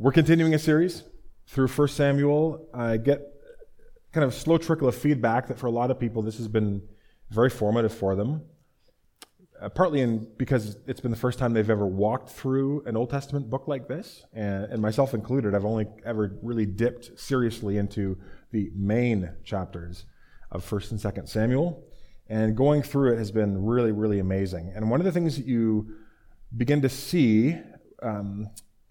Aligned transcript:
We're 0.00 0.12
continuing 0.12 0.54
a 0.54 0.60
series 0.60 1.02
through 1.48 1.66
1 1.66 1.88
Samuel. 1.88 2.68
I 2.72 2.98
get 2.98 3.20
kind 4.12 4.24
of 4.24 4.32
slow 4.32 4.56
trickle 4.56 4.86
of 4.86 4.94
feedback 4.94 5.48
that 5.48 5.58
for 5.58 5.66
a 5.66 5.72
lot 5.72 5.90
of 5.90 5.98
people 5.98 6.22
this 6.22 6.38
has 6.38 6.46
been 6.46 6.82
very 7.30 7.50
formative 7.50 7.92
for 7.92 8.14
them. 8.14 8.42
Uh, 9.60 9.68
partly 9.68 10.00
in, 10.00 10.28
because 10.36 10.78
it's 10.86 11.00
been 11.00 11.10
the 11.10 11.16
first 11.16 11.40
time 11.40 11.52
they've 11.52 11.68
ever 11.68 11.84
walked 11.84 12.30
through 12.30 12.84
an 12.86 12.96
Old 12.96 13.10
Testament 13.10 13.50
book 13.50 13.66
like 13.66 13.88
this, 13.88 14.24
and, 14.32 14.66
and 14.66 14.80
myself 14.80 15.14
included. 15.14 15.52
I've 15.52 15.64
only 15.64 15.88
ever 16.06 16.38
really 16.44 16.64
dipped 16.64 17.18
seriously 17.18 17.76
into 17.76 18.16
the 18.52 18.70
main 18.76 19.28
chapters 19.42 20.04
of 20.52 20.64
1st 20.64 20.92
and 20.92 21.00
2nd 21.00 21.28
Samuel. 21.28 21.82
And 22.28 22.56
going 22.56 22.82
through 22.82 23.14
it 23.14 23.18
has 23.18 23.32
been 23.32 23.64
really, 23.64 23.90
really 23.90 24.20
amazing. 24.20 24.72
And 24.76 24.92
one 24.92 25.00
of 25.00 25.06
the 25.06 25.12
things 25.12 25.36
that 25.38 25.46
you 25.46 25.96
begin 26.56 26.82
to 26.82 26.88
see 26.88 27.56
um, 28.00 28.48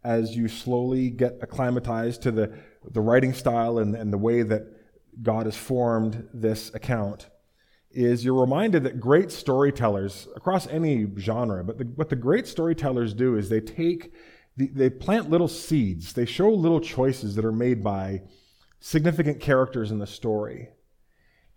as 0.08 0.38
you 0.38 0.48
slowly 0.48 1.10
get 1.10 1.38
acclimatized 1.42 2.22
to 2.22 2.32
the, 2.32 2.58
the 2.92 3.02
writing 3.02 3.34
style 3.34 3.78
and, 3.78 3.94
and 3.94 4.12
the 4.14 4.18
way 4.18 4.42
that 4.42 4.64
God 5.22 5.46
has 5.46 5.58
formed 5.58 6.30
this 6.34 6.74
account 6.74 7.28
is 7.92 8.24
you're 8.24 8.40
reminded 8.40 8.84
that 8.84 9.02
great 9.02 9.32
storytellers 9.32 10.30
across 10.34 10.66
any 10.68 11.06
genre, 11.18 11.62
but 11.62 11.78
the, 11.78 11.84
what 11.84 12.08
the 12.08 12.16
great 12.16 12.48
storytellers 12.48 13.14
do 13.14 13.36
is 13.36 13.50
they 13.50 13.60
take, 13.60 14.14
the, 14.56 14.68
they 14.68 14.90
plant 14.90 15.30
little 15.30 15.50
seeds, 15.50 16.14
they 16.14 16.26
show 16.26 16.50
little 16.50 16.80
choices 16.80 17.36
that 17.36 17.44
are 17.44 17.52
made 17.52 17.84
by 17.84 18.22
significant 18.80 19.42
characters 19.42 19.92
in 19.92 20.00
the 20.00 20.08
story. 20.08 20.70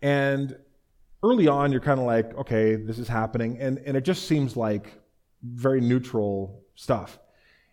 And 0.01 0.57
early 1.23 1.47
on, 1.47 1.71
you're 1.71 1.79
kind 1.79 2.01
of 2.01 2.05
like, 2.05 2.35
okay, 2.37 2.75
this 2.75 2.99
is 2.99 3.07
happening. 3.07 3.57
And, 3.61 3.77
and 3.85 3.95
it 3.95 4.03
just 4.03 4.27
seems 4.27 4.57
like 4.57 4.99
very 5.41 5.79
neutral 5.79 6.65
stuff. 6.75 7.17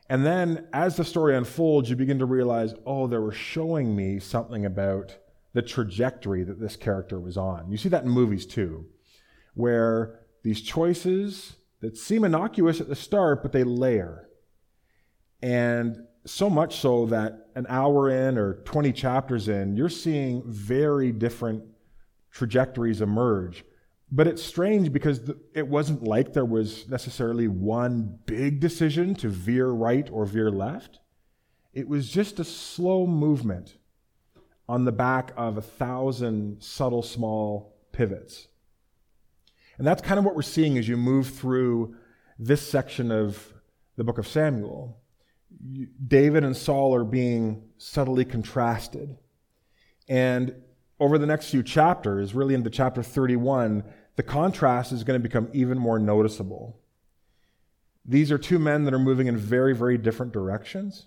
And 0.08 0.24
then 0.24 0.66
as 0.72 0.96
the 0.96 1.04
story 1.04 1.36
unfolds, 1.36 1.90
you 1.90 1.96
begin 1.96 2.18
to 2.18 2.26
realize, 2.26 2.74
oh, 2.86 3.06
they 3.06 3.18
were 3.18 3.32
showing 3.32 3.94
me 3.94 4.18
something 4.18 4.64
about 4.64 5.16
the 5.52 5.62
trajectory 5.62 6.44
that 6.44 6.60
this 6.60 6.76
character 6.76 7.20
was 7.20 7.36
on. 7.36 7.70
You 7.70 7.76
see 7.76 7.88
that 7.90 8.04
in 8.04 8.10
movies 8.10 8.46
too, 8.46 8.86
where 9.54 10.20
these 10.42 10.62
choices 10.62 11.56
that 11.80 11.96
seem 11.96 12.24
innocuous 12.24 12.80
at 12.80 12.88
the 12.88 12.96
start, 12.96 13.42
but 13.42 13.52
they 13.52 13.64
layer. 13.64 14.28
And 15.42 16.06
so 16.24 16.50
much 16.50 16.76
so 16.80 17.06
that 17.06 17.48
an 17.54 17.66
hour 17.68 18.10
in 18.10 18.38
or 18.38 18.54
20 18.64 18.92
chapters 18.92 19.48
in, 19.48 19.76
you're 19.76 19.88
seeing 19.88 20.42
very 20.46 21.12
different 21.12 21.64
trajectories 22.30 23.00
emerge 23.00 23.64
but 24.10 24.26
it's 24.26 24.42
strange 24.42 24.92
because 24.92 25.20
it 25.54 25.68
wasn't 25.68 26.02
like 26.02 26.32
there 26.32 26.44
was 26.44 26.88
necessarily 26.88 27.46
one 27.46 28.18
big 28.24 28.60
decision 28.60 29.14
to 29.16 29.28
veer 29.28 29.68
right 29.68 30.08
or 30.10 30.24
veer 30.24 30.50
left. 30.50 30.98
It 31.74 31.88
was 31.88 32.08
just 32.08 32.40
a 32.40 32.44
slow 32.44 33.06
movement 33.06 33.76
on 34.68 34.84
the 34.84 34.92
back 34.92 35.32
of 35.36 35.58
a 35.58 35.62
thousand 35.62 36.62
subtle, 36.62 37.02
small 37.02 37.76
pivots. 37.92 38.48
And 39.76 39.86
that's 39.86 40.02
kind 40.02 40.18
of 40.18 40.24
what 40.24 40.34
we're 40.34 40.42
seeing 40.42 40.78
as 40.78 40.88
you 40.88 40.96
move 40.96 41.28
through 41.28 41.94
this 42.38 42.66
section 42.66 43.10
of 43.12 43.52
the 43.96 44.04
book 44.04 44.18
of 44.18 44.26
Samuel. 44.26 45.00
David 46.06 46.44
and 46.44 46.56
Saul 46.56 46.94
are 46.94 47.04
being 47.04 47.62
subtly 47.78 48.24
contrasted. 48.24 49.16
And 50.08 50.54
over 51.00 51.18
the 51.18 51.26
next 51.26 51.50
few 51.50 51.62
chapters, 51.62 52.34
really 52.34 52.54
into 52.54 52.70
chapter 52.70 53.02
31, 53.02 53.84
the 54.18 54.24
contrast 54.24 54.90
is 54.90 55.04
going 55.04 55.16
to 55.16 55.22
become 55.22 55.48
even 55.52 55.78
more 55.78 55.96
noticeable. 55.96 56.80
These 58.04 58.32
are 58.32 58.36
two 58.36 58.58
men 58.58 58.84
that 58.84 58.92
are 58.92 58.98
moving 58.98 59.28
in 59.28 59.36
very, 59.36 59.76
very 59.76 59.96
different 59.96 60.32
directions. 60.32 61.06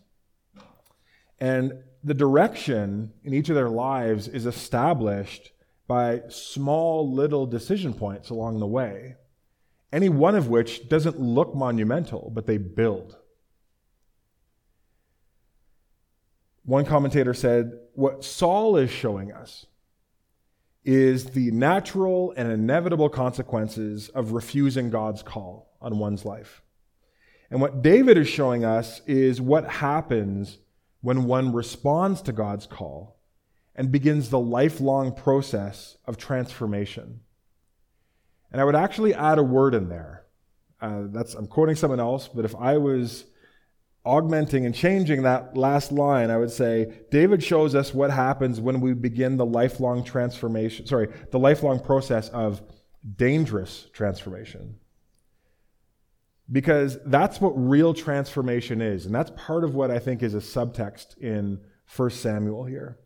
And 1.38 1.74
the 2.06 2.14
direction 2.14 3.12
in 3.26 3.34
each 3.34 3.50
of 3.50 3.56
their 3.56 3.68
lives 3.68 4.30
is 4.30 4.46
established 4.46 5.52
by 5.88 6.22
small 6.30 7.14
little 7.14 7.46
decision 7.46 7.94
points 7.94 8.30
along 8.30 8.62
the 8.62 8.66
way, 8.66 9.18
any 9.92 10.08
one 10.08 10.36
of 10.36 10.48
which 10.48 10.88
doesn't 10.88 11.20
look 11.20 11.54
monumental, 11.54 12.32
but 12.34 12.46
they 12.48 12.58
build. 12.58 13.18
One 16.64 16.86
commentator 16.86 17.34
said, 17.34 17.74
What 17.92 18.24
Saul 18.24 18.78
is 18.78 18.90
showing 18.90 19.34
us 19.34 19.66
is 20.84 21.26
the 21.26 21.52
natural 21.52 22.34
and 22.36 22.52
inevitable 22.52 23.10
consequences 23.10 24.10
of 24.10 24.32
refusing 24.32 24.90
God's 24.90 25.22
call 25.22 25.76
on 25.82 26.00
one's 26.00 26.26
life. 26.26 26.62
And 27.50 27.62
what 27.62 27.82
David 27.82 28.18
is 28.18 28.28
showing 28.28 28.64
us 28.64 29.02
is 29.06 29.42
what 29.42 29.70
happens 29.70 30.60
when 31.02 31.26
one 31.26 31.54
responds 31.54 32.22
to 32.24 32.32
God's 32.32 32.66
call 32.66 33.20
and 33.76 33.92
begins 33.92 34.30
the 34.30 34.40
lifelong 34.40 35.14
process 35.14 35.98
of 36.06 36.18
transformation. 36.18 37.22
And 38.52 38.62
I 38.62 38.64
would 38.64 38.76
actually 38.76 39.14
add 39.14 39.38
a 39.38 39.44
word 39.44 39.74
in 39.76 39.90
there. 39.90 40.26
Uh, 40.82 41.04
that's 41.08 41.36
I'm 41.36 41.48
quoting 41.48 41.76
someone 41.76 42.00
else, 42.00 42.28
but 42.28 42.46
if 42.46 42.56
I 42.56 42.78
was 42.78 43.26
augmenting 44.04 44.66
and 44.66 44.74
changing 44.74 45.24
that 45.24 45.56
last 45.56 45.92
line, 45.92 46.32
I 46.32 46.38
would 46.38 46.52
say 46.52 47.04
David 47.12 47.44
shows 47.44 47.76
us 47.76 47.94
what 47.94 48.10
happens 48.10 48.60
when 48.60 48.82
we 48.82 48.94
begin 48.94 49.38
the 49.38 49.46
lifelong 49.46 50.04
transformation, 50.04 50.88
sorry, 50.88 51.08
the 51.32 51.40
lifelong 51.40 51.80
process 51.80 52.30
of 52.30 52.62
dangerous 53.16 53.88
transformation. 53.94 54.76
Because 56.52 56.98
that's 57.06 57.40
what 57.40 57.52
real 57.52 57.94
transformation 57.94 58.82
is. 58.82 59.06
And 59.06 59.16
that's 59.16 59.32
part 59.38 59.64
of 59.64 59.76
what 59.76 59.92
I 59.92 60.00
think 60.00 60.22
is 60.24 60.34
a 60.34 60.40
subtext 60.40 61.18
in 61.20 61.62
1 61.96 62.10
Samuel 62.10 62.66
here. 62.66 62.98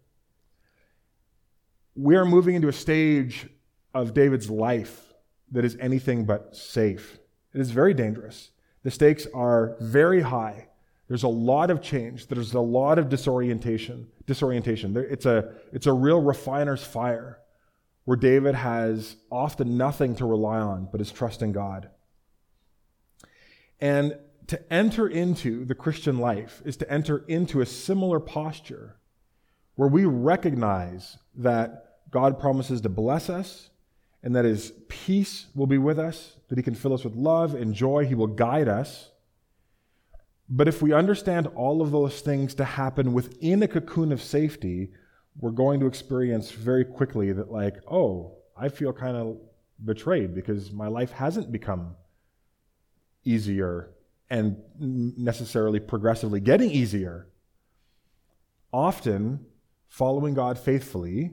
We 1.96 2.16
are 2.16 2.26
moving 2.26 2.56
into 2.56 2.68
a 2.68 2.74
stage 2.74 3.48
of 3.94 4.14
David's 4.14 4.50
life 4.50 5.14
that 5.52 5.64
is 5.64 5.78
anything 5.80 6.26
but 6.26 6.56
safe. 6.56 7.20
It 7.54 7.62
is 7.62 7.72
very 7.72 7.94
dangerous. 7.94 8.52
The 8.84 8.92
stakes 8.92 9.28
are 9.34 9.78
very 9.80 10.22
high. 10.22 10.70
There's 11.08 11.24
a 11.24 11.28
lot 11.28 11.70
of 11.70 11.82
change. 11.82 12.28
There's 12.28 12.54
a 12.54 12.60
lot 12.60 12.98
of 12.98 13.10
disorientation. 13.10 14.08
Disorientation. 14.26 14.98
It's 14.98 15.26
a, 15.26 15.54
it's 15.72 15.86
a 15.86 15.94
real 15.94 16.22
refiner's 16.22 16.84
fire 16.84 17.40
where 18.06 18.18
David 18.18 18.56
has 18.56 19.16
often 19.32 19.78
nothing 19.78 20.16
to 20.16 20.26
rely 20.26 20.60
on 20.60 20.88
but 20.92 21.00
his 21.00 21.12
trust 21.12 21.42
in 21.42 21.52
God. 21.52 21.90
And 23.80 24.18
to 24.48 24.74
enter 24.74 25.08
into 25.08 25.66
the 25.66 25.76
Christian 25.76 26.18
life 26.18 26.62
is 26.66 26.78
to 26.78 26.92
enter 26.92 27.24
into 27.28 27.62
a 27.62 27.66
similar 27.66 28.20
posture 28.20 28.98
where 29.76 29.90
we 29.90 30.06
recognize 30.06 31.18
that 31.36 31.98
God 32.10 32.40
promises 32.40 32.82
to 32.82 32.90
bless 32.90 33.30
us 33.30 33.70
and 34.24 34.36
that 34.36 34.46
his 34.46 34.72
peace 34.88 35.48
will 35.54 35.68
be 35.68 35.78
with 35.78 36.00
us, 36.00 36.38
that 36.48 36.58
he 36.58 36.64
can 36.64 36.76
fill 36.76 36.94
us 36.94 37.04
with 37.04 37.16
love 37.16 37.54
and 37.54 37.74
joy, 37.74 38.06
he 38.06 38.16
will 38.16 38.28
guide 38.28 38.68
us 38.68 39.12
but 40.50 40.68
if 40.68 40.82
we 40.82 40.94
understand 40.94 41.48
all 41.56 41.82
of 41.82 41.92
those 41.92 42.22
things 42.22 42.54
to 42.56 42.66
happen 42.66 43.14
within 43.14 43.64
a 43.64 43.68
cocoon 43.68 44.12
of 44.12 44.22
safety, 44.22 44.92
we're 45.40 45.52
going 45.52 45.80
to 45.80 45.88
experience 45.88 46.52
very 46.52 46.86
quickly 46.86 47.32
that, 47.32 47.52
like, 47.52 47.76
oh, 47.90 48.38
I 48.56 48.70
feel 48.70 48.94
kind 48.94 49.18
of 49.18 49.38
betrayed 49.84 50.34
because 50.34 50.72
my 50.72 50.88
life 50.88 51.12
hasn't 51.12 51.52
become 51.52 51.96
easier 53.24 53.92
and 54.30 54.58
necessarily 54.80 55.80
progressively 55.80 56.40
getting 56.40 56.72
easier. 56.72 57.28
Often, 58.72 59.46
following 59.88 60.34
God 60.34 60.58
faithfully 60.58 61.32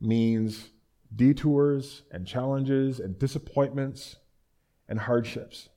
means 0.00 0.70
detours 1.14 2.02
and 2.10 2.26
challenges 2.26 3.00
and 3.00 3.18
disappointments 3.18 4.16
and 4.88 5.00
hardships. 5.00 5.68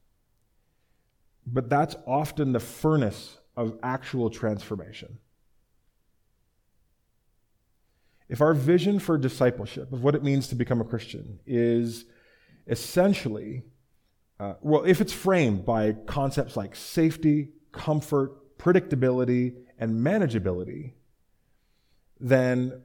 But 1.45 1.69
that's 1.69 1.95
often 2.05 2.51
the 2.51 2.59
furnace 2.59 3.37
of 3.57 3.77
actual 3.83 4.29
transformation. 4.29 5.17
If 8.29 8.39
our 8.39 8.53
vision 8.53 8.99
for 8.99 9.17
discipleship, 9.17 9.91
of 9.91 10.03
what 10.03 10.15
it 10.15 10.23
means 10.23 10.47
to 10.47 10.55
become 10.55 10.79
a 10.79 10.85
Christian, 10.85 11.39
is 11.45 12.05
essentially, 12.67 13.63
uh, 14.39 14.53
well, 14.61 14.83
if 14.85 15.01
it's 15.01 15.11
framed 15.11 15.65
by 15.65 15.93
concepts 16.05 16.55
like 16.55 16.75
safety, 16.75 17.49
comfort, 17.73 18.57
predictability, 18.57 19.55
and 19.77 19.95
manageability, 19.95 20.93
then 22.19 22.81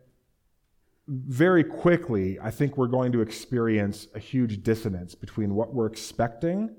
very 1.07 1.63
quickly, 1.63 2.41
I 2.41 2.51
think 2.51 2.77
we're 2.77 2.89
going 2.89 3.13
to 3.13 3.21
experience 3.21 4.09
a 4.15 4.19
huge 4.19 4.63
dissonance 4.65 5.15
between 5.15 5.55
what 5.55 5.73
we're 5.73 5.87
expecting 5.87 6.75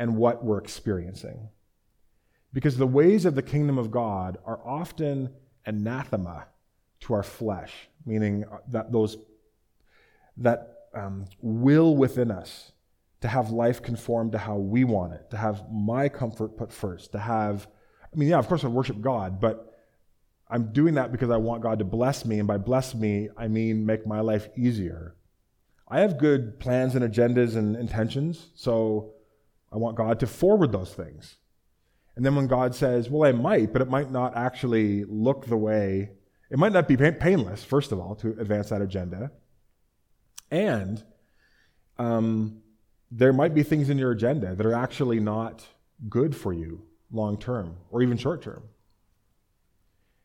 and 0.00 0.16
what 0.16 0.42
we're 0.42 0.58
experiencing. 0.58 1.50
Because 2.52 2.78
the 2.78 2.86
ways 2.86 3.26
of 3.26 3.36
the 3.36 3.42
kingdom 3.42 3.78
of 3.78 3.90
God 3.92 4.38
are 4.44 4.58
often 4.66 5.30
anathema 5.66 6.46
to 7.00 7.14
our 7.14 7.22
flesh, 7.22 7.72
meaning 8.04 8.44
that 8.68 8.90
those 8.90 9.18
that 10.38 10.74
um, 10.94 11.26
will 11.42 11.94
within 11.94 12.30
us 12.30 12.72
to 13.20 13.28
have 13.28 13.50
life 13.50 13.82
conform 13.82 14.30
to 14.30 14.38
how 14.38 14.56
we 14.56 14.84
want 14.84 15.12
it, 15.12 15.30
to 15.30 15.36
have 15.36 15.70
my 15.70 16.08
comfort 16.08 16.56
put 16.56 16.72
first, 16.72 17.12
to 17.12 17.18
have 17.18 17.68
I 18.12 18.16
mean, 18.16 18.30
yeah, 18.30 18.38
of 18.38 18.48
course 18.48 18.64
I 18.64 18.68
worship 18.68 19.00
God, 19.00 19.38
but 19.38 19.78
I'm 20.48 20.72
doing 20.72 20.94
that 20.94 21.12
because 21.12 21.30
I 21.30 21.36
want 21.36 21.62
God 21.62 21.78
to 21.78 21.84
bless 21.84 22.24
me. 22.24 22.38
And 22.38 22.48
by 22.48 22.56
bless 22.56 22.94
me, 22.94 23.28
I 23.36 23.46
mean 23.46 23.86
make 23.86 24.06
my 24.06 24.20
life 24.20 24.48
easier. 24.56 25.14
I 25.86 26.00
have 26.00 26.18
good 26.18 26.58
plans 26.58 26.94
and 26.94 27.04
agendas 27.04 27.54
and 27.54 27.76
intentions, 27.76 28.48
so 28.54 29.12
I 29.72 29.76
want 29.76 29.96
God 29.96 30.20
to 30.20 30.26
forward 30.26 30.72
those 30.72 30.92
things. 30.92 31.36
And 32.16 32.26
then 32.26 32.34
when 32.34 32.48
God 32.48 32.74
says, 32.74 33.08
well, 33.08 33.28
I 33.28 33.32
might, 33.32 33.72
but 33.72 33.82
it 33.82 33.88
might 33.88 34.10
not 34.10 34.36
actually 34.36 35.04
look 35.04 35.46
the 35.46 35.56
way, 35.56 36.10
it 36.50 36.58
might 36.58 36.72
not 36.72 36.88
be 36.88 36.96
painless, 36.96 37.62
first 37.62 37.92
of 37.92 38.00
all, 38.00 38.16
to 38.16 38.30
advance 38.40 38.70
that 38.70 38.82
agenda. 38.82 39.30
And 40.50 41.02
um, 41.98 42.62
there 43.10 43.32
might 43.32 43.54
be 43.54 43.62
things 43.62 43.88
in 43.88 43.98
your 43.98 44.10
agenda 44.10 44.54
that 44.54 44.66
are 44.66 44.74
actually 44.74 45.20
not 45.20 45.64
good 46.08 46.34
for 46.34 46.52
you 46.52 46.82
long 47.12 47.38
term 47.38 47.76
or 47.90 48.02
even 48.02 48.16
short 48.16 48.42
term. 48.42 48.64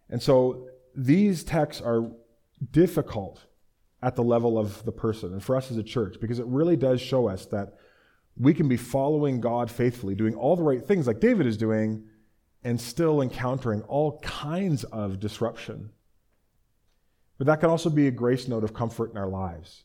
And 0.10 0.22
so 0.22 0.68
these 0.96 1.44
texts 1.44 1.82
are 1.82 2.12
difficult 2.72 3.46
at 4.02 4.16
the 4.16 4.24
level 4.24 4.58
of 4.58 4.84
the 4.86 4.92
person 4.92 5.34
and 5.34 5.44
for 5.44 5.56
us 5.56 5.72
as 5.72 5.78
a 5.78 5.84
church 5.84 6.18
because 6.22 6.40
it 6.40 6.46
really 6.46 6.76
does 6.76 7.02
show 7.02 7.28
us 7.28 7.46
that 7.48 7.76
we 8.38 8.54
can 8.54 8.68
be 8.68 8.78
following 8.78 9.40
God 9.40 9.72
faithfully, 9.72 10.16
doing 10.16 10.36
all 10.36 10.56
the 10.56 10.64
right 10.64 10.86
things 10.86 11.08
like 11.08 11.20
David 11.20 11.48
is 11.48 11.58
doing, 11.58 12.04
and 12.64 12.80
still 12.80 13.22
encountering 13.22 13.82
all 13.84 14.20
kinds 14.20 14.84
of 14.86 15.20
disruption. 15.20 15.92
But 17.38 17.48
that 17.48 17.60
can 17.60 17.70
also 17.70 17.90
be 17.90 18.08
a 18.08 18.12
grace 18.12 18.48
note 18.48 18.64
of 18.64 18.74
comfort 18.74 19.12
in 19.12 19.18
our 19.18 19.28
lives. 19.28 19.84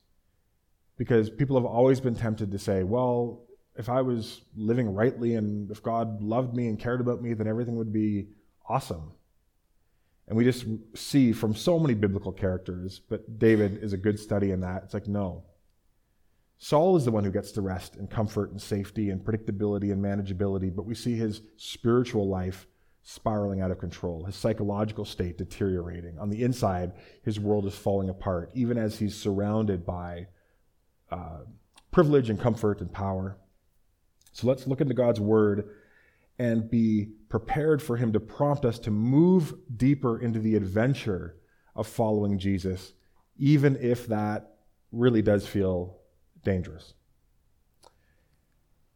Because 0.96 1.30
people 1.30 1.56
have 1.56 1.66
always 1.66 2.00
been 2.00 2.14
tempted 2.14 2.50
to 2.52 2.58
say, 2.58 2.82
well, 2.82 3.44
if 3.76 3.88
I 3.88 4.02
was 4.02 4.42
living 4.56 4.92
rightly 4.92 5.34
and 5.34 5.70
if 5.70 5.82
God 5.82 6.22
loved 6.22 6.54
me 6.54 6.68
and 6.68 6.78
cared 6.78 7.00
about 7.00 7.22
me, 7.22 7.34
then 7.34 7.46
everything 7.46 7.76
would 7.76 7.92
be 7.92 8.28
awesome. 8.68 9.12
And 10.28 10.36
we 10.36 10.44
just 10.44 10.64
see 10.94 11.32
from 11.32 11.54
so 11.54 11.78
many 11.78 11.94
biblical 11.94 12.32
characters, 12.32 13.00
but 13.08 13.38
David 13.38 13.82
is 13.82 13.92
a 13.92 13.96
good 13.96 14.18
study 14.18 14.52
in 14.52 14.60
that. 14.60 14.84
It's 14.84 14.94
like, 14.94 15.08
no. 15.08 15.44
Saul 16.62 16.94
is 16.94 17.06
the 17.06 17.10
one 17.10 17.24
who 17.24 17.30
gets 17.30 17.52
the 17.52 17.62
rest 17.62 17.96
and 17.96 18.10
comfort 18.10 18.50
and 18.50 18.60
safety 18.60 19.08
and 19.08 19.24
predictability 19.24 19.92
and 19.92 20.04
manageability, 20.04 20.74
but 20.74 20.84
we 20.84 20.94
see 20.94 21.16
his 21.16 21.40
spiritual 21.56 22.28
life 22.28 22.66
spiraling 23.02 23.62
out 23.62 23.70
of 23.70 23.78
control, 23.78 24.24
his 24.24 24.36
psychological 24.36 25.06
state 25.06 25.38
deteriorating. 25.38 26.18
On 26.18 26.28
the 26.28 26.42
inside, 26.42 26.92
his 27.24 27.40
world 27.40 27.64
is 27.64 27.74
falling 27.74 28.10
apart, 28.10 28.50
even 28.52 28.76
as 28.76 28.98
he's 28.98 29.16
surrounded 29.16 29.86
by 29.86 30.26
uh, 31.10 31.44
privilege 31.92 32.28
and 32.28 32.38
comfort 32.38 32.82
and 32.82 32.92
power. 32.92 33.38
So 34.32 34.46
let's 34.46 34.66
look 34.66 34.82
into 34.82 34.92
God's 34.92 35.18
word 35.18 35.66
and 36.38 36.70
be 36.70 37.08
prepared 37.30 37.80
for 37.80 37.96
him 37.96 38.12
to 38.12 38.20
prompt 38.20 38.66
us 38.66 38.78
to 38.80 38.90
move 38.90 39.54
deeper 39.78 40.20
into 40.20 40.38
the 40.38 40.56
adventure 40.56 41.36
of 41.74 41.86
following 41.86 42.38
Jesus, 42.38 42.92
even 43.38 43.78
if 43.80 44.06
that 44.08 44.56
really 44.92 45.22
does 45.22 45.46
feel 45.46 45.99
dangerous. 46.42 46.94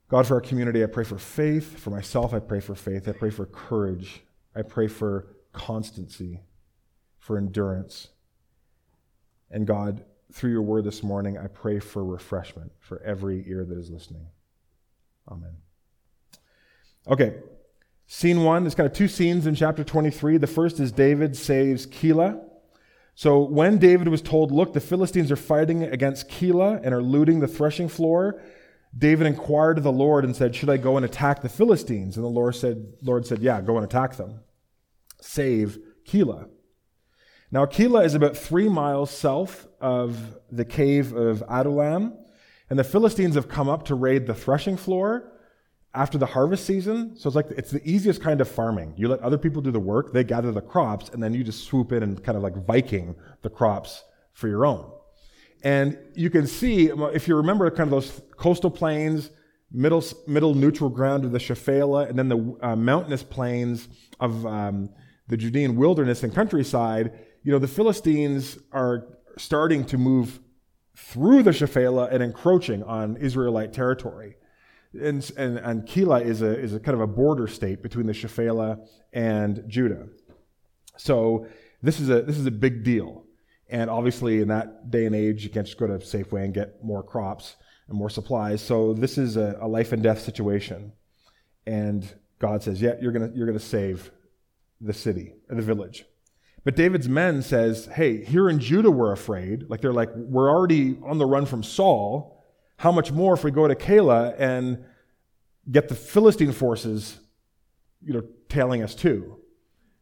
God, 0.09 0.27
for 0.27 0.35
our 0.35 0.41
community, 0.41 0.83
I 0.83 0.87
pray 0.87 1.05
for 1.05 1.19
faith. 1.19 1.79
For 1.79 1.91
myself, 1.91 2.35
I 2.35 2.39
pray 2.39 2.61
for 2.61 2.75
faith. 2.75 3.09
I 3.09 3.13
pray 3.13 3.31
for 3.31 3.47
courage. 3.47 4.23
I 4.55 4.63
pray 4.63 4.87
for 4.87 5.27
constancy, 5.53 6.43
for 7.19 7.39
endurance. 7.39 8.09
And 9.51 9.67
God, 9.67 10.05
through 10.33 10.51
your 10.51 10.63
word 10.63 10.85
this 10.85 11.03
morning, 11.03 11.39
I 11.39 11.47
pray 11.47 11.79
for 11.79 12.05
refreshment 12.05 12.73
for 12.81 13.01
every 13.03 13.45
ear 13.49 13.65
that 13.65 13.79
is 13.79 13.91
listening. 13.91 14.27
Amen. 15.31 15.57
Okay, 17.07 17.37
scene 18.07 18.43
one, 18.45 18.63
there's 18.63 18.75
kind 18.75 18.87
of 18.87 18.93
two 18.93 19.09
scenes 19.09 19.47
in 19.47 19.55
chapter 19.55 19.85
23. 19.85 20.37
The 20.39 20.47
first 20.47 20.81
is 20.81 20.93
David 20.93 21.37
saves 21.37 21.87
Keilah. 21.87 22.41
So 23.15 23.43
when 23.43 23.79
David 23.79 24.09
was 24.09 24.23
told, 24.23 24.51
Look, 24.51 24.73
the 24.73 24.81
Philistines 24.81 25.31
are 25.31 25.37
fighting 25.37 25.85
against 25.85 26.29
Keilah 26.29 26.81
and 26.83 26.95
are 26.95 27.03
looting 27.03 27.41
the 27.41 27.49
threshing 27.49 27.89
floor, 27.89 28.43
David 28.97 29.27
inquired 29.27 29.79
of 29.79 29.85
the 29.85 29.93
Lord 29.93 30.25
and 30.25 30.35
said, 30.35 30.55
Should 30.55 30.71
I 30.71 30.77
go 30.77 30.97
and 30.97 31.05
attack 31.05 31.43
the 31.43 31.49
Philistines? 31.49 32.17
And 32.17 32.25
the 32.25 32.31
Lord 32.31 32.55
said, 32.55 32.95
Lord 33.03 33.27
said, 33.27 33.41
Yeah, 33.41 33.61
go 33.61 33.77
and 33.77 33.85
attack 33.85 34.17
them. 34.17 34.41
Save 35.21 35.79
Keilah. 36.07 36.49
Now, 37.51 37.67
Keilah 37.67 38.05
is 38.05 38.15
about 38.15 38.37
three 38.37 38.69
miles 38.69 39.11
south 39.11 39.69
of 39.81 40.39
the 40.51 40.65
cave 40.65 41.13
of 41.13 41.43
Adullam, 41.49 42.19
and 42.69 42.79
the 42.79 42.85
Philistines 42.85 43.37
have 43.37 43.49
come 43.49 43.69
up 43.69 43.85
to 43.85 43.95
raid 43.95 44.27
the 44.27 44.35
threshing 44.35 44.77
floor 44.77 45.31
after 45.95 46.19
the 46.19 46.27
harvest 46.27 46.67
season. 46.67 47.17
So 47.17 47.29
it's 47.29 47.37
like 47.37 47.51
it's 47.51 47.71
the 47.71 47.89
easiest 47.89 48.21
kind 48.21 48.41
of 48.41 48.49
farming. 48.49 48.95
You 48.97 49.09
let 49.09 49.21
other 49.21 49.39
people 49.39 49.63
do 49.63 49.71
the 49.71 49.81
work, 49.81 50.13
they 50.13 50.25
gather 50.25 50.53
the 50.53 50.61
crops, 50.61 51.09
and 51.11 51.23
then 51.23 51.33
you 51.33 51.45
just 51.45 51.65
swoop 51.65 51.93
in 51.93 52.03
and 52.03 52.23
kind 52.23 52.37
of 52.37 52.43
like 52.43 52.57
Viking 52.67 53.15
the 53.43 53.51
crops 53.51 54.03
for 54.33 54.49
your 54.49 54.67
own. 54.67 54.91
And 55.63 55.97
you 56.15 56.29
can 56.29 56.47
see, 56.47 56.91
if 56.91 57.27
you 57.27 57.37
remember 57.37 57.71
kind 57.71 57.87
of 57.87 57.91
those 57.91 58.21
coastal 58.37 58.71
plains, 58.71 59.31
middle, 59.73 60.05
middle 60.27 60.55
neutral 60.55 60.91
ground 60.91 61.25
of 61.25 61.33
the 61.33 61.39
Shephelah, 61.39 62.09
and 62.11 62.19
then 62.19 62.29
the 62.29 62.57
uh, 62.61 62.77
mountainous 62.77 63.23
plains 63.23 63.89
of 64.21 64.45
um, 64.45 64.91
the 65.29 65.39
Judean 65.39 65.77
wilderness 65.77 66.23
and 66.23 66.35
countryside, 66.35 67.13
you 67.45 67.53
know, 67.53 67.59
the 67.59 67.69
Philistines 67.69 68.59
are 68.73 69.07
starting 69.39 69.87
to 69.87 69.97
move 69.97 70.39
through 70.97 71.43
the 71.43 71.51
Shephelah 71.51 72.13
and 72.13 72.23
encroaching 72.23 72.83
on 72.83 73.17
Israelite 73.17 73.73
territory. 73.73 74.37
And, 75.01 75.31
and, 75.37 75.59
and 75.59 75.83
Keilah 75.87 76.25
is 76.25 76.43
a, 76.43 76.59
is 76.59 76.75
a 76.75 76.81
kind 76.81 76.95
of 76.95 77.01
a 77.01 77.07
border 77.07 77.47
state 77.47 77.83
between 77.83 78.07
the 78.07 78.13
Shephelah 78.13 78.87
and 79.13 79.65
Judah. 79.67 80.07
So 80.97 81.47
this 81.83 82.01
is 82.01 82.11
a, 82.11 82.23
this 82.23 82.39
is 82.39 82.47
a 82.47 82.51
big 82.51 82.85
deal. 82.85 83.25
And 83.69 83.91
obviously, 83.91 84.41
in 84.41 84.49
that 84.49 84.91
day 84.91 85.07
and 85.07 85.15
age, 85.15 85.43
you 85.43 85.51
can't 85.51 85.67
just 85.67 85.79
go 85.79 85.87
to 85.87 85.95
Safeway 85.95 86.45
and 86.45 86.55
get 86.55 86.85
more 86.85 87.03
crops 87.03 87.57
and 87.89 87.99
more 87.99 88.11
supplies. 88.11 88.63
So 88.63 88.93
this 88.93 89.19
is 89.19 89.37
a, 89.37 89.59
a 89.61 89.69
life 89.69 89.93
and 89.93 90.03
death 90.03 90.21
situation. 90.21 90.93
And 91.67 92.07
God 92.39 92.63
says, 92.63 92.81
Yeah, 92.81 92.95
you're 93.01 93.13
going 93.13 93.33
you're 93.35 93.47
going 93.47 93.59
to 93.59 93.65
save 93.65 94.11
the 94.81 94.93
city, 94.93 95.35
the 95.49 95.63
village. 95.63 96.05
But 96.63 96.77
David's 96.77 97.09
men 97.09 97.43
says, 97.43 97.87
Hey, 97.87 98.25
here 98.25 98.49
in 98.49 98.59
Judah 98.59 98.91
we're 98.91 99.13
afraid. 99.13 99.65
Like 99.69 99.81
they're 99.81 99.93
like, 99.93 100.11
we're 100.15 100.51
already 100.51 100.99
on 101.05 101.19
the 101.19 101.27
run 101.27 101.47
from 101.47 101.63
Saul. 101.63 102.34
How 102.77 102.93
much 102.93 103.13
more 103.13 103.35
if 103.35 103.45
we 103.45 103.51
go 103.51 103.69
to 103.69 103.75
Keilah 103.75 104.35
and 104.39 104.85
get 105.71 105.89
the 105.89 105.95
Philistine 105.95 106.53
forces, 106.53 107.19
you 108.03 108.15
know, 108.15 108.23
tailing 108.49 108.83
us 108.83 108.95
too? 108.95 109.39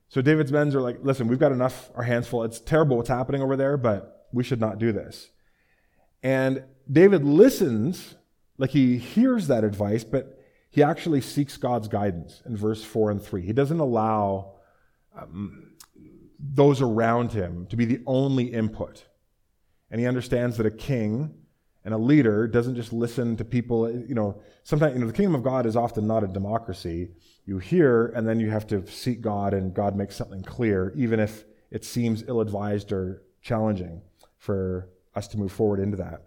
So 0.09 0.21
David's 0.21 0.53
men 0.53 0.75
are 0.77 0.81
like, 0.81 0.99
listen, 1.03 1.27
we've 1.27 1.39
got 1.39 1.53
enough, 1.53 1.91
our 1.95 2.03
hands 2.03 2.29
full. 2.29 2.45
It's 2.45 2.61
terrible 2.61 2.97
what's 2.97 3.09
happening 3.09 3.41
over 3.41 3.57
there, 3.57 3.77
but 3.77 4.29
we 4.33 4.45
should 4.45 4.61
not 4.61 4.79
do 4.79 4.93
this. 4.93 5.31
And 6.23 6.65
David 6.91 7.25
listens, 7.25 8.17
like 8.59 8.71
he 8.71 8.99
hears 8.99 9.47
that 9.47 9.65
advice, 9.65 10.05
but 10.05 10.39
he 10.71 10.83
actually 10.83 11.21
seeks 11.21 11.57
God's 11.57 11.89
guidance 11.89 12.43
in 12.47 12.57
verse 12.57 12.85
4 12.85 13.11
and 13.11 13.23
3. 13.23 13.43
He 13.43 13.53
doesn't 13.53 13.81
allow 13.81 14.57
um, 15.17 15.73
those 16.39 16.81
around 16.81 17.33
him 17.33 17.67
to 17.67 17.77
be 17.77 17.85
the 17.85 18.01
only 18.07 18.45
input. 18.45 19.07
And 19.91 20.01
he 20.01 20.07
understands 20.07 20.57
that 20.57 20.67
a 20.67 20.71
king 20.71 21.35
and 21.85 21.93
a 21.93 21.99
leader 21.99 22.47
doesn't 22.47 22.77
just 22.77 22.93
listen 22.93 23.37
to 23.37 23.45
people, 23.45 23.91
you 23.91 24.15
know, 24.15 24.41
sometimes, 24.63 24.95
you 24.95 25.01
know, 25.01 25.07
the 25.07 25.13
kingdom 25.13 25.35
of 25.35 25.43
God 25.43 25.67
is 25.67 25.77
often 25.77 26.07
not 26.07 26.23
a 26.23 26.29
democracy. 26.29 27.11
You 27.45 27.59
hear, 27.59 28.07
and 28.07 28.27
then 28.27 28.39
you 28.39 28.51
have 28.51 28.67
to 28.69 28.87
seek 28.87 29.21
God, 29.21 29.53
and 29.53 29.75
God 29.75 29.97
makes 29.97 30.15
something 30.15 30.43
clear, 30.43 30.93
even 30.97 31.19
if 31.19 31.45
it 31.71 31.85
seems 31.85 32.23
ill 32.29 32.41
advised 32.41 32.93
or 32.93 33.23
challenging 33.43 34.03
for 34.39 34.89
us 35.17 35.27
to 35.29 35.39
move 35.39 35.51
forward 35.51 35.81
into 35.81 35.97
that. 35.97 36.23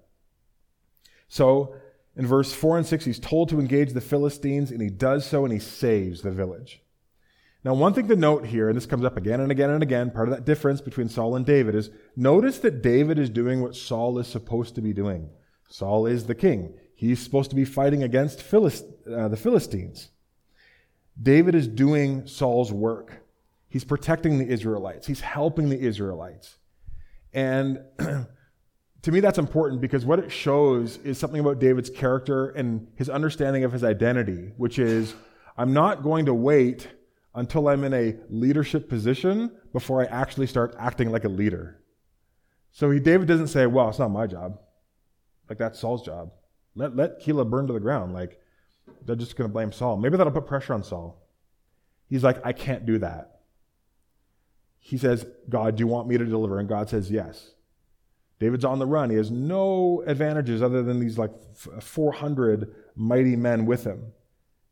So, 1.30 1.76
in 2.18 2.26
verse 2.26 2.54
4 2.54 2.78
and 2.78 2.86
6, 2.86 3.06
he's 3.06 3.20
told 3.20 3.50
to 3.50 3.60
engage 3.60 3.94
the 3.94 4.02
Philistines, 4.02 4.72
and 4.72 4.82
he 4.82 4.90
does 4.90 5.26
so, 5.26 5.44
and 5.44 5.54
he 5.54 5.60
saves 5.60 6.22
the 6.22 6.32
village. 6.32 6.82
Now, 7.64 7.74
one 7.74 7.94
thing 7.94 8.08
to 8.10 8.16
note 8.16 8.46
here, 8.46 8.70
and 8.70 8.78
this 8.78 8.86
comes 8.86 9.06
up 9.06 9.18
again 9.18 9.40
and 9.40 9.52
again 9.52 9.72
and 9.72 9.82
again, 9.82 10.12
part 10.12 10.30
of 10.30 10.36
that 10.36 10.46
difference 10.46 10.82
between 10.82 11.10
Saul 11.10 11.36
and 11.36 11.46
David 11.46 11.74
is 11.74 11.90
notice 12.16 12.60
that 12.60 12.84
David 12.84 13.18
is 13.18 13.30
doing 13.30 13.62
what 13.62 13.76
Saul 13.76 14.20
is 14.20 14.28
supposed 14.28 14.76
to 14.76 14.82
be 14.82 14.94
doing. 14.94 15.30
Saul 15.68 16.06
is 16.06 16.26
the 16.26 16.36
king. 16.36 16.74
He's 16.96 17.20
supposed 17.20 17.50
to 17.50 17.56
be 17.56 17.66
fighting 17.66 18.04
against 18.04 18.42
Philist- 18.42 18.86
uh, 19.12 19.28
the 19.28 19.38
Philistines. 19.38 20.10
David 21.22 21.56
is 21.56 21.68
doing 21.68 22.28
Saul's 22.28 22.72
work. 22.72 23.24
He's 23.68 23.84
protecting 23.84 24.38
the 24.38 24.48
Israelites, 24.48 25.08
he's 25.08 25.22
helping 25.22 25.70
the 25.70 25.80
Israelites. 25.80 26.58
And 27.34 27.80
to 28.00 29.12
me, 29.12 29.20
that's 29.20 29.38
important 29.38 29.82
because 29.82 30.06
what 30.06 30.20
it 30.20 30.32
shows 30.32 30.98
is 30.98 31.18
something 31.18 31.42
about 31.42 31.60
David's 31.60 31.90
character 31.90 32.50
and 32.52 32.88
his 32.96 33.10
understanding 33.10 33.66
of 33.66 33.74
his 33.74 33.84
identity, 33.84 34.54
which 34.56 34.80
is 34.80 35.14
I'm 35.58 35.74
not 35.74 36.04
going 36.04 36.26
to 36.28 36.34
wait 36.34 36.88
until 37.34 37.68
I'm 37.68 37.84
in 37.84 37.94
a 37.94 38.16
leadership 38.30 38.88
position 38.88 39.52
before 39.74 40.02
I 40.02 40.06
actually 40.06 40.48
start 40.48 40.74
acting 40.80 41.12
like 41.12 41.26
a 41.26 41.30
leader. 41.30 41.82
So 42.72 42.92
he, 42.92 43.00
David 43.00 43.28
doesn't 43.28 43.48
say, 43.48 43.66
Well, 43.68 43.90
it's 43.90 44.00
not 44.00 44.12
my 44.12 44.26
job. 44.28 44.60
Like 45.50 45.58
that's 45.58 45.80
Saul's 45.80 46.04
job. 46.04 46.32
Let 46.76 46.96
let 46.96 47.22
Keilah 47.22 47.50
burn 47.50 47.68
to 47.68 47.74
the 47.74 47.80
ground. 47.80 48.14
Like 48.14 48.40
they're 49.06 49.16
just 49.16 49.36
going 49.36 49.50
to 49.50 49.54
blame 49.54 49.72
Saul. 49.72 49.98
Maybe 49.98 50.18
that'll 50.18 50.34
put 50.34 50.48
pressure 50.48 50.74
on 50.74 50.84
Saul. 50.84 51.22
He's 52.08 52.24
like, 52.24 52.46
I 52.46 52.54
can't 52.54 52.86
do 52.86 53.00
that. 53.00 53.40
He 54.80 54.98
says, 54.98 55.26
God, 55.50 55.76
do 55.76 55.82
you 55.82 55.88
want 55.88 56.08
me 56.08 56.18
to 56.18 56.26
deliver? 56.26 56.60
And 56.60 56.70
God 56.70 56.90
says, 56.90 57.10
Yes. 57.10 57.52
David's 58.38 58.66
on 58.66 58.80
the 58.80 58.86
run. 58.86 59.10
He 59.10 59.16
has 59.16 59.32
no 59.32 60.04
advantages 60.06 60.62
other 60.62 60.84
than 60.84 61.00
these 61.00 61.18
like 61.18 61.32
400 61.56 62.76
mighty 62.96 63.36
men 63.36 63.66
with 63.66 63.86
him. 63.86 64.12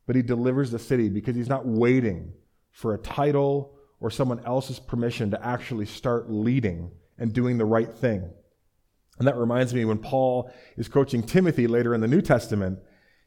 But 0.06 0.16
he 0.16 0.22
delivers 0.22 0.70
the 0.70 0.78
city 0.78 1.08
because 1.08 1.34
he's 1.34 1.48
not 1.48 1.66
waiting 1.66 2.34
for 2.70 2.92
a 2.92 2.98
title 2.98 3.74
or 4.00 4.10
someone 4.10 4.44
else's 4.44 4.78
permission 4.78 5.30
to 5.30 5.44
actually 5.44 5.86
start 5.86 6.30
leading 6.30 6.90
and 7.16 7.32
doing 7.32 7.56
the 7.56 7.64
right 7.64 7.92
thing. 7.94 8.30
And 9.18 9.28
that 9.28 9.36
reminds 9.36 9.72
me 9.72 9.84
when 9.84 9.98
Paul 9.98 10.52
is 10.76 10.88
coaching 10.88 11.22
Timothy 11.22 11.66
later 11.66 11.94
in 11.94 12.00
the 12.00 12.08
New 12.08 12.20
Testament, 12.20 12.80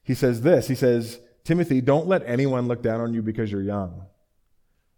he 0.04 0.14
says 0.14 0.42
this 0.42 0.68
He 0.68 0.76
says, 0.76 1.20
Timothy, 1.44 1.80
don't 1.82 2.08
let 2.08 2.24
anyone 2.26 2.68
look 2.68 2.82
down 2.82 3.00
on 3.00 3.14
you 3.14 3.22
because 3.22 3.52
you're 3.52 3.62
young. 3.62 4.06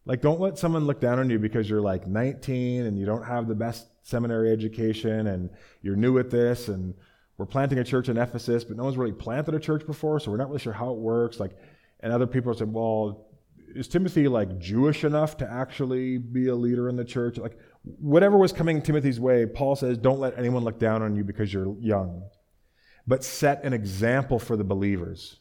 Like, 0.06 0.22
don't 0.22 0.40
let 0.40 0.58
someone 0.58 0.88
look 0.88 1.00
down 1.00 1.20
on 1.20 1.30
you 1.30 1.38
because 1.38 1.70
you're 1.70 1.82
like 1.82 2.08
19 2.08 2.86
and 2.88 2.98
you 2.98 3.06
don't 3.06 3.24
have 3.24 3.48
the 3.48 3.54
best 3.54 3.88
seminary 4.02 4.52
education 4.52 5.28
and 5.28 5.52
you're 5.84 5.96
new 5.96 6.18
at 6.18 6.32
this 6.32 6.68
and 6.68 6.96
we're 7.38 7.46
planting 7.46 7.78
a 7.78 7.84
church 7.84 8.10
in 8.10 8.18
Ephesus, 8.18 8.64
but 8.64 8.76
no 8.76 8.84
one's 8.84 8.98
really 8.98 9.14
planted 9.14 9.54
a 9.54 9.60
church 9.60 9.86
before, 9.86 10.20
so 10.20 10.32
we're 10.32 10.38
not 10.38 10.48
really 10.48 10.60
sure 10.60 10.74
how 10.74 10.90
it 10.90 10.98
works. 10.98 11.40
Like, 11.40 11.56
and 12.00 12.12
other 12.12 12.28
people 12.28 12.54
saying, 12.54 12.74
well, 12.74 13.28
is 13.76 13.88
Timothy 13.88 14.28
like 14.28 14.58
Jewish 14.58 15.04
enough 15.04 15.38
to 15.38 15.50
actually 15.50 16.18
be 16.18 16.48
a 16.48 16.56
leader 16.56 16.90
in 16.90 16.96
the 16.96 17.06
church? 17.06 17.38
Like, 17.38 17.58
whatever 17.84 18.38
was 18.38 18.52
coming 18.52 18.82
Timothy's 18.82 19.20
way, 19.20 19.46
Paul 19.46 19.76
says, 19.76 19.98
don't 19.98 20.20
let 20.20 20.38
anyone 20.38 20.64
look 20.64 20.80
down 20.80 21.02
on 21.02 21.16
you 21.16 21.24
because 21.24 21.54
you're 21.54 21.76
young, 21.80 22.24
but 23.08 23.24
set 23.24 23.64
an 23.64 23.74
example 23.74 24.40
for 24.40 24.58
the 24.58 24.64
believers 24.64 25.40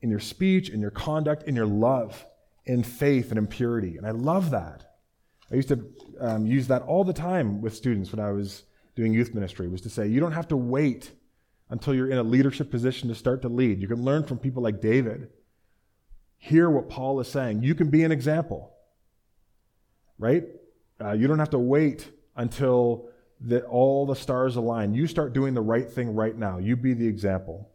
in 0.00 0.10
your 0.10 0.20
speech, 0.20 0.68
in 0.68 0.80
your 0.80 0.90
conduct, 0.90 1.44
in 1.44 1.56
your 1.56 1.66
love, 1.66 2.26
in 2.66 2.82
faith 2.82 3.30
and 3.30 3.38
in 3.38 3.46
purity. 3.46 3.96
And 3.96 4.06
I 4.06 4.10
love 4.10 4.50
that. 4.50 4.84
I 5.50 5.54
used 5.54 5.68
to 5.68 5.84
um, 6.20 6.46
use 6.46 6.68
that 6.68 6.82
all 6.82 7.04
the 7.04 7.12
time 7.12 7.62
with 7.62 7.74
students 7.74 8.12
when 8.12 8.20
I 8.20 8.32
was 8.32 8.64
doing 8.94 9.14
youth 9.14 9.32
ministry, 9.32 9.68
was 9.68 9.80
to 9.82 9.88
say, 9.88 10.08
you 10.08 10.20
don't 10.20 10.32
have 10.32 10.48
to 10.48 10.56
wait 10.56 11.12
until 11.70 11.94
you're 11.94 12.10
in 12.10 12.18
a 12.18 12.22
leadership 12.22 12.70
position 12.70 13.08
to 13.08 13.14
start 13.14 13.42
to 13.42 13.48
lead. 13.48 13.80
You 13.80 13.86
can 13.86 14.02
learn 14.02 14.24
from 14.24 14.38
people 14.38 14.62
like 14.62 14.80
David. 14.80 15.28
Hear 16.36 16.68
what 16.68 16.88
Paul 16.88 17.20
is 17.20 17.28
saying. 17.28 17.62
You 17.62 17.74
can 17.74 17.90
be 17.90 18.02
an 18.02 18.12
example, 18.12 18.74
right? 20.18 20.44
Uh, 21.00 21.12
you 21.12 21.26
don't 21.26 21.38
have 21.38 21.50
to 21.50 21.58
wait 21.58 22.10
until 22.36 23.08
that 23.40 23.64
all 23.64 24.06
the 24.06 24.16
stars 24.16 24.56
align. 24.56 24.94
You 24.94 25.06
start 25.06 25.32
doing 25.32 25.54
the 25.54 25.60
right 25.60 25.88
thing 25.88 26.14
right 26.14 26.36
now. 26.36 26.58
You 26.58 26.76
be 26.76 26.94
the 26.94 27.06
example. 27.06 27.70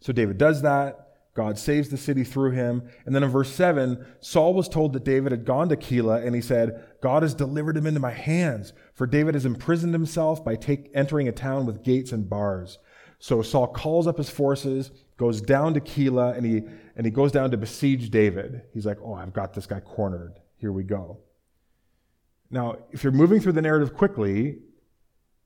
So 0.00 0.12
David 0.12 0.38
does 0.38 0.62
that. 0.62 1.00
God 1.34 1.58
saves 1.58 1.88
the 1.88 1.96
city 1.96 2.22
through 2.22 2.52
him. 2.52 2.88
And 3.04 3.14
then 3.14 3.24
in 3.24 3.30
verse 3.30 3.52
7, 3.52 4.06
Saul 4.20 4.54
was 4.54 4.68
told 4.68 4.92
that 4.92 5.04
David 5.04 5.32
had 5.32 5.44
gone 5.44 5.68
to 5.68 5.76
Keilah, 5.76 6.24
and 6.24 6.34
he 6.34 6.40
said, 6.40 6.84
God 7.02 7.22
has 7.22 7.34
delivered 7.34 7.76
him 7.76 7.86
into 7.86 7.98
my 7.98 8.12
hands, 8.12 8.72
for 8.94 9.06
David 9.06 9.34
has 9.34 9.44
imprisoned 9.44 9.92
himself 9.92 10.44
by 10.44 10.54
take, 10.54 10.90
entering 10.94 11.26
a 11.26 11.32
town 11.32 11.66
with 11.66 11.82
gates 11.82 12.12
and 12.12 12.30
bars. 12.30 12.78
So 13.18 13.42
Saul 13.42 13.66
calls 13.66 14.06
up 14.06 14.18
his 14.18 14.30
forces, 14.30 14.92
goes 15.16 15.40
down 15.40 15.74
to 15.74 15.80
Keilah, 15.80 16.36
and 16.36 16.46
he, 16.46 16.62
and 16.94 17.04
he 17.04 17.10
goes 17.10 17.32
down 17.32 17.50
to 17.50 17.56
besiege 17.56 18.10
David. 18.10 18.62
He's 18.72 18.86
like, 18.86 18.98
Oh, 19.02 19.14
I've 19.14 19.32
got 19.32 19.54
this 19.54 19.66
guy 19.66 19.80
cornered. 19.80 20.34
Here 20.56 20.72
we 20.72 20.84
go. 20.84 21.18
Now, 22.54 22.76
if 22.92 23.02
you're 23.02 23.12
moving 23.12 23.40
through 23.40 23.54
the 23.54 23.62
narrative 23.62 23.96
quickly, 23.96 24.58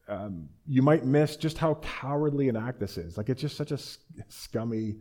um, 0.08 0.50
you 0.66 0.82
might 0.82 1.06
miss 1.06 1.36
just 1.36 1.56
how 1.56 1.76
cowardly 1.76 2.50
an 2.50 2.56
act 2.56 2.80
this 2.80 2.98
is. 2.98 3.16
Like, 3.16 3.30
it's 3.30 3.40
just 3.40 3.56
such 3.56 3.72
a 3.72 3.78
scummy, 4.28 4.96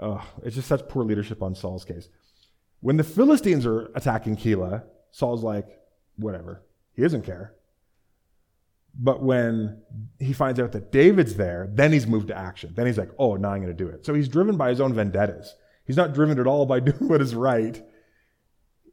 uh, 0.00 0.20
it's 0.42 0.56
just 0.56 0.66
such 0.66 0.88
poor 0.88 1.04
leadership 1.04 1.40
on 1.40 1.54
Saul's 1.54 1.84
case. 1.84 2.08
When 2.80 2.96
the 2.96 3.04
Philistines 3.04 3.66
are 3.66 3.82
attacking 3.94 4.36
Keilah, 4.36 4.82
Saul's 5.12 5.44
like, 5.44 5.78
whatever. 6.16 6.64
He 6.94 7.02
doesn't 7.02 7.22
care. 7.22 7.54
But 8.98 9.22
when 9.22 9.80
he 10.18 10.32
finds 10.32 10.58
out 10.58 10.72
that 10.72 10.90
David's 10.90 11.36
there, 11.36 11.70
then 11.72 11.92
he's 11.92 12.08
moved 12.08 12.26
to 12.28 12.36
action. 12.36 12.72
Then 12.74 12.86
he's 12.86 12.98
like, 12.98 13.10
oh, 13.16 13.36
now 13.36 13.50
I'm 13.50 13.62
going 13.62 13.68
to 13.76 13.84
do 13.84 13.88
it. 13.88 14.04
So 14.04 14.12
he's 14.12 14.28
driven 14.28 14.56
by 14.56 14.70
his 14.70 14.80
own 14.80 14.92
vendettas. 14.92 15.54
He's 15.84 15.96
not 15.96 16.14
driven 16.14 16.40
at 16.40 16.48
all 16.48 16.66
by 16.66 16.80
doing 16.88 17.08
what 17.08 17.22
is 17.22 17.32
right. 17.32 17.80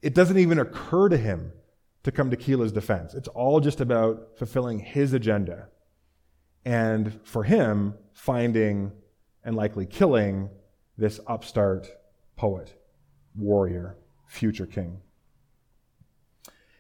It 0.04 0.14
doesn't 0.14 0.38
even 0.38 0.60
occur 0.60 1.10
to 1.10 1.18
him 1.18 1.52
to 2.06 2.12
come 2.12 2.30
to 2.30 2.38
Keilah's 2.38 2.72
defense. 2.72 3.16
It's 3.16 3.28
all 3.30 3.60
just 3.60 3.82
about 3.82 4.38
fulfilling 4.38 4.78
his 4.78 5.14
agenda. 5.14 5.70
And 6.64 7.20
for 7.24 7.44
him, 7.44 7.96
finding 8.14 8.92
and 9.44 9.56
likely 9.56 9.88
killing 9.88 10.52
this 11.00 11.20
upstart 11.26 11.88
poet, 12.36 12.80
warrior, 13.36 13.98
future 14.28 14.68
king. 14.68 15.02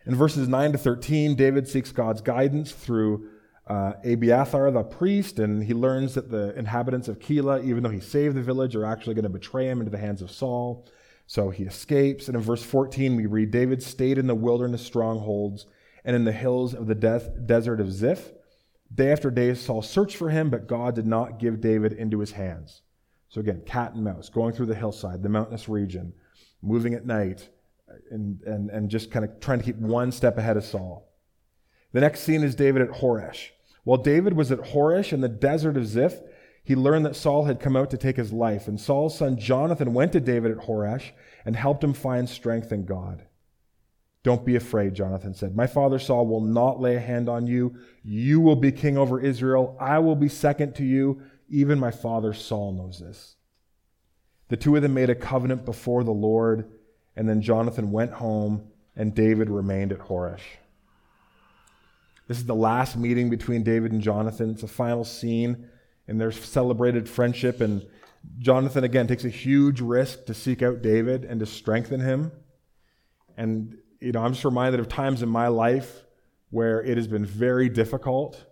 In 0.05 0.13
verses 0.13 0.47
9 0.47 0.73
to 0.73 0.77
13, 0.77 1.33
David 1.33 1.67
seeks 1.67 1.91
God's 1.91 2.21
guidance 2.21 2.71
through 2.71 3.27
uh, 3.65 3.93
Abiathar 4.05 4.69
the 4.69 4.83
priest, 4.83 5.39
and 5.39 5.63
he 5.63 5.73
learns 5.73 6.13
that 6.13 6.29
the 6.29 6.55
inhabitants 6.55 7.07
of 7.07 7.17
Keilah, 7.17 7.65
even 7.65 7.81
though 7.81 7.89
he 7.89 7.99
saved 7.99 8.35
the 8.35 8.43
village, 8.43 8.75
are 8.75 8.85
actually 8.85 9.15
going 9.15 9.23
to 9.23 9.29
betray 9.29 9.67
him 9.67 9.79
into 9.79 9.89
the 9.89 9.97
hands 9.97 10.21
of 10.21 10.29
Saul. 10.29 10.87
So 11.27 11.49
he 11.49 11.63
escapes. 11.63 12.27
And 12.27 12.35
in 12.35 12.41
verse 12.41 12.63
14, 12.63 13.15
we 13.15 13.25
read 13.25 13.51
David 13.51 13.81
stayed 13.81 14.17
in 14.17 14.27
the 14.27 14.35
wilderness 14.35 14.85
strongholds 14.85 15.65
and 16.03 16.15
in 16.15 16.23
the 16.23 16.31
hills 16.31 16.73
of 16.73 16.87
the 16.87 16.95
de- 16.95 17.33
desert 17.45 17.79
of 17.79 17.91
Ziph. 17.91 18.31
Day 18.93 19.11
after 19.11 19.31
day, 19.31 19.53
Saul 19.55 19.81
searched 19.81 20.15
for 20.15 20.29
him, 20.29 20.49
but 20.49 20.67
God 20.67 20.95
did 20.95 21.07
not 21.07 21.39
give 21.39 21.59
David 21.61 21.93
into 21.93 22.19
his 22.19 22.31
hands. 22.31 22.81
So 23.29 23.41
again, 23.41 23.63
cat 23.65 23.93
and 23.93 24.03
mouse, 24.03 24.29
going 24.29 24.53
through 24.53 24.67
the 24.67 24.75
hillside, 24.75 25.23
the 25.23 25.29
mountainous 25.29 25.67
region, 25.67 26.13
moving 26.61 26.93
at 26.93 27.05
night, 27.05 27.49
and, 28.11 28.41
and, 28.43 28.69
and 28.69 28.89
just 28.89 29.11
kind 29.11 29.25
of 29.25 29.39
trying 29.39 29.59
to 29.59 29.65
keep 29.65 29.77
one 29.77 30.11
step 30.11 30.37
ahead 30.37 30.57
of 30.57 30.63
Saul. 30.63 31.11
The 31.91 32.01
next 32.01 32.21
scene 32.21 32.43
is 32.43 32.55
David 32.55 32.81
at 32.83 32.89
Horesh. 32.89 33.49
While 33.83 33.97
David 33.97 34.33
was 34.33 34.51
at 34.51 34.59
Horesh 34.59 35.13
in 35.13 35.21
the 35.21 35.29
desert 35.29 35.77
of 35.77 35.87
Ziph, 35.87 36.19
he 36.65 36.75
learned 36.75 37.05
that 37.05 37.15
Saul 37.15 37.45
had 37.45 37.59
come 37.59 37.75
out 37.75 37.91
to 37.91 37.97
take 37.97 38.17
his 38.17 38.33
life, 38.33 38.67
and 38.67 38.81
Saul's 38.81 39.15
son 39.15 39.37
Jonathan 39.37 39.93
went 39.93 40.11
to 40.13 40.19
David 40.19 40.51
at 40.51 40.65
Horesh 40.65 41.11
and 41.45 41.55
helped 41.55 41.83
him 41.83 41.93
find 41.93 42.27
strength 42.27 42.71
in 42.71 42.85
God. 42.85 43.21
Don't 44.23 44.43
be 44.43 44.55
afraid, 44.55 44.95
Jonathan 44.95 45.35
said. 45.35 45.55
My 45.55 45.67
father 45.67 45.99
Saul 45.99 46.25
will 46.25 46.41
not 46.41 46.81
lay 46.81 46.95
a 46.95 46.99
hand 46.99 47.29
on 47.29 47.45
you. 47.45 47.75
You 48.03 48.39
will 48.41 48.55
be 48.55 48.71
king 48.71 48.97
over 48.97 49.19
Israel. 49.21 49.77
I 49.79 49.99
will 49.99 50.15
be 50.15 50.27
second 50.27 50.73
to 50.75 50.83
you. 50.83 51.21
Even 51.47 51.77
my 51.77 51.91
father 51.91 52.33
Saul 52.33 52.73
knows 52.73 52.99
this. 52.99 53.35
The 54.47 54.57
two 54.57 54.75
of 54.75 54.81
them 54.81 54.95
made 54.95 55.11
a 55.11 55.15
covenant 55.15 55.65
before 55.65 56.03
the 56.03 56.09
Lord, 56.09 56.67
and 57.15 57.29
then 57.29 57.43
Jonathan 57.43 57.91
went 57.91 58.13
home, 58.13 58.63
and 58.95 59.13
David 59.13 59.51
remained 59.51 59.91
at 59.91 59.99
Horesh. 59.99 60.57
This 62.27 62.39
is 62.39 62.45
the 62.45 62.55
last 62.55 62.97
meeting 62.97 63.29
between 63.29 63.61
David 63.61 63.91
and 63.91 64.01
Jonathan. 64.01 64.49
It's 64.49 64.63
a 64.63 64.67
final 64.67 65.03
scene 65.03 65.69
in 66.07 66.17
their 66.17 66.31
celebrated 66.31 67.09
friendship. 67.09 67.61
And 67.61 67.85
Jonathan, 68.39 68.83
again, 68.83 69.07
takes 69.07 69.25
a 69.25 69.29
huge 69.29 69.81
risk 69.81 70.25
to 70.25 70.33
seek 70.33 70.61
out 70.61 70.81
David 70.81 71.25
and 71.25 71.39
to 71.39 71.45
strengthen 71.45 71.99
him. 71.99 72.31
And, 73.37 73.77
you 73.99 74.11
know, 74.11 74.21
I'm 74.23 74.33
just 74.33 74.45
reminded 74.45 74.79
of 74.79 74.87
times 74.87 75.21
in 75.21 75.29
my 75.29 75.47
life 75.47 76.03
where 76.49 76.81
it 76.81 76.97
has 76.97 77.07
been 77.07 77.25
very 77.25 77.69
difficult. 77.69 78.43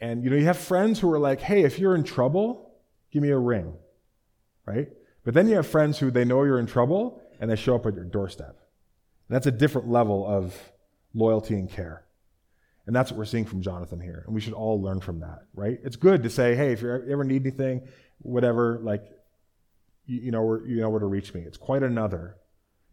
And, 0.00 0.22
you 0.24 0.30
know, 0.30 0.36
you 0.36 0.44
have 0.44 0.58
friends 0.58 1.00
who 1.00 1.10
are 1.12 1.18
like, 1.18 1.40
hey, 1.40 1.62
if 1.62 1.78
you're 1.78 1.94
in 1.94 2.04
trouble, 2.04 2.74
give 3.10 3.22
me 3.22 3.30
a 3.30 3.38
ring, 3.38 3.74
right? 4.66 4.88
But 5.24 5.34
then 5.34 5.48
you 5.48 5.56
have 5.56 5.66
friends 5.66 5.98
who 5.98 6.10
they 6.10 6.24
know 6.24 6.42
you're 6.44 6.58
in 6.58 6.66
trouble 6.66 7.22
and 7.40 7.50
they 7.50 7.56
show 7.56 7.74
up 7.76 7.86
at 7.86 7.94
your 7.94 8.04
doorstep. 8.04 8.58
And 9.28 9.34
that's 9.34 9.46
a 9.46 9.52
different 9.52 9.88
level 9.88 10.26
of 10.26 10.54
loyalty 11.14 11.54
and 11.54 11.70
care. 11.70 12.04
And 12.86 12.94
that's 12.94 13.10
what 13.10 13.18
we're 13.18 13.24
seeing 13.24 13.46
from 13.46 13.62
Jonathan 13.62 14.00
here. 14.00 14.24
And 14.26 14.34
we 14.34 14.40
should 14.40 14.52
all 14.52 14.80
learn 14.80 15.00
from 15.00 15.20
that, 15.20 15.44
right? 15.54 15.78
It's 15.82 15.96
good 15.96 16.22
to 16.22 16.30
say, 16.30 16.54
hey, 16.54 16.72
if 16.72 16.82
you 16.82 16.90
ever 17.10 17.24
need 17.24 17.42
anything, 17.42 17.82
whatever, 18.18 18.78
like, 18.82 19.04
you, 20.06 20.20
you 20.20 20.30
know, 20.30 20.42
where, 20.42 20.66
you 20.66 20.80
know 20.80 20.90
where 20.90 21.00
to 21.00 21.06
reach 21.06 21.32
me. 21.32 21.40
It's 21.40 21.56
quite 21.56 21.82
another 21.82 22.36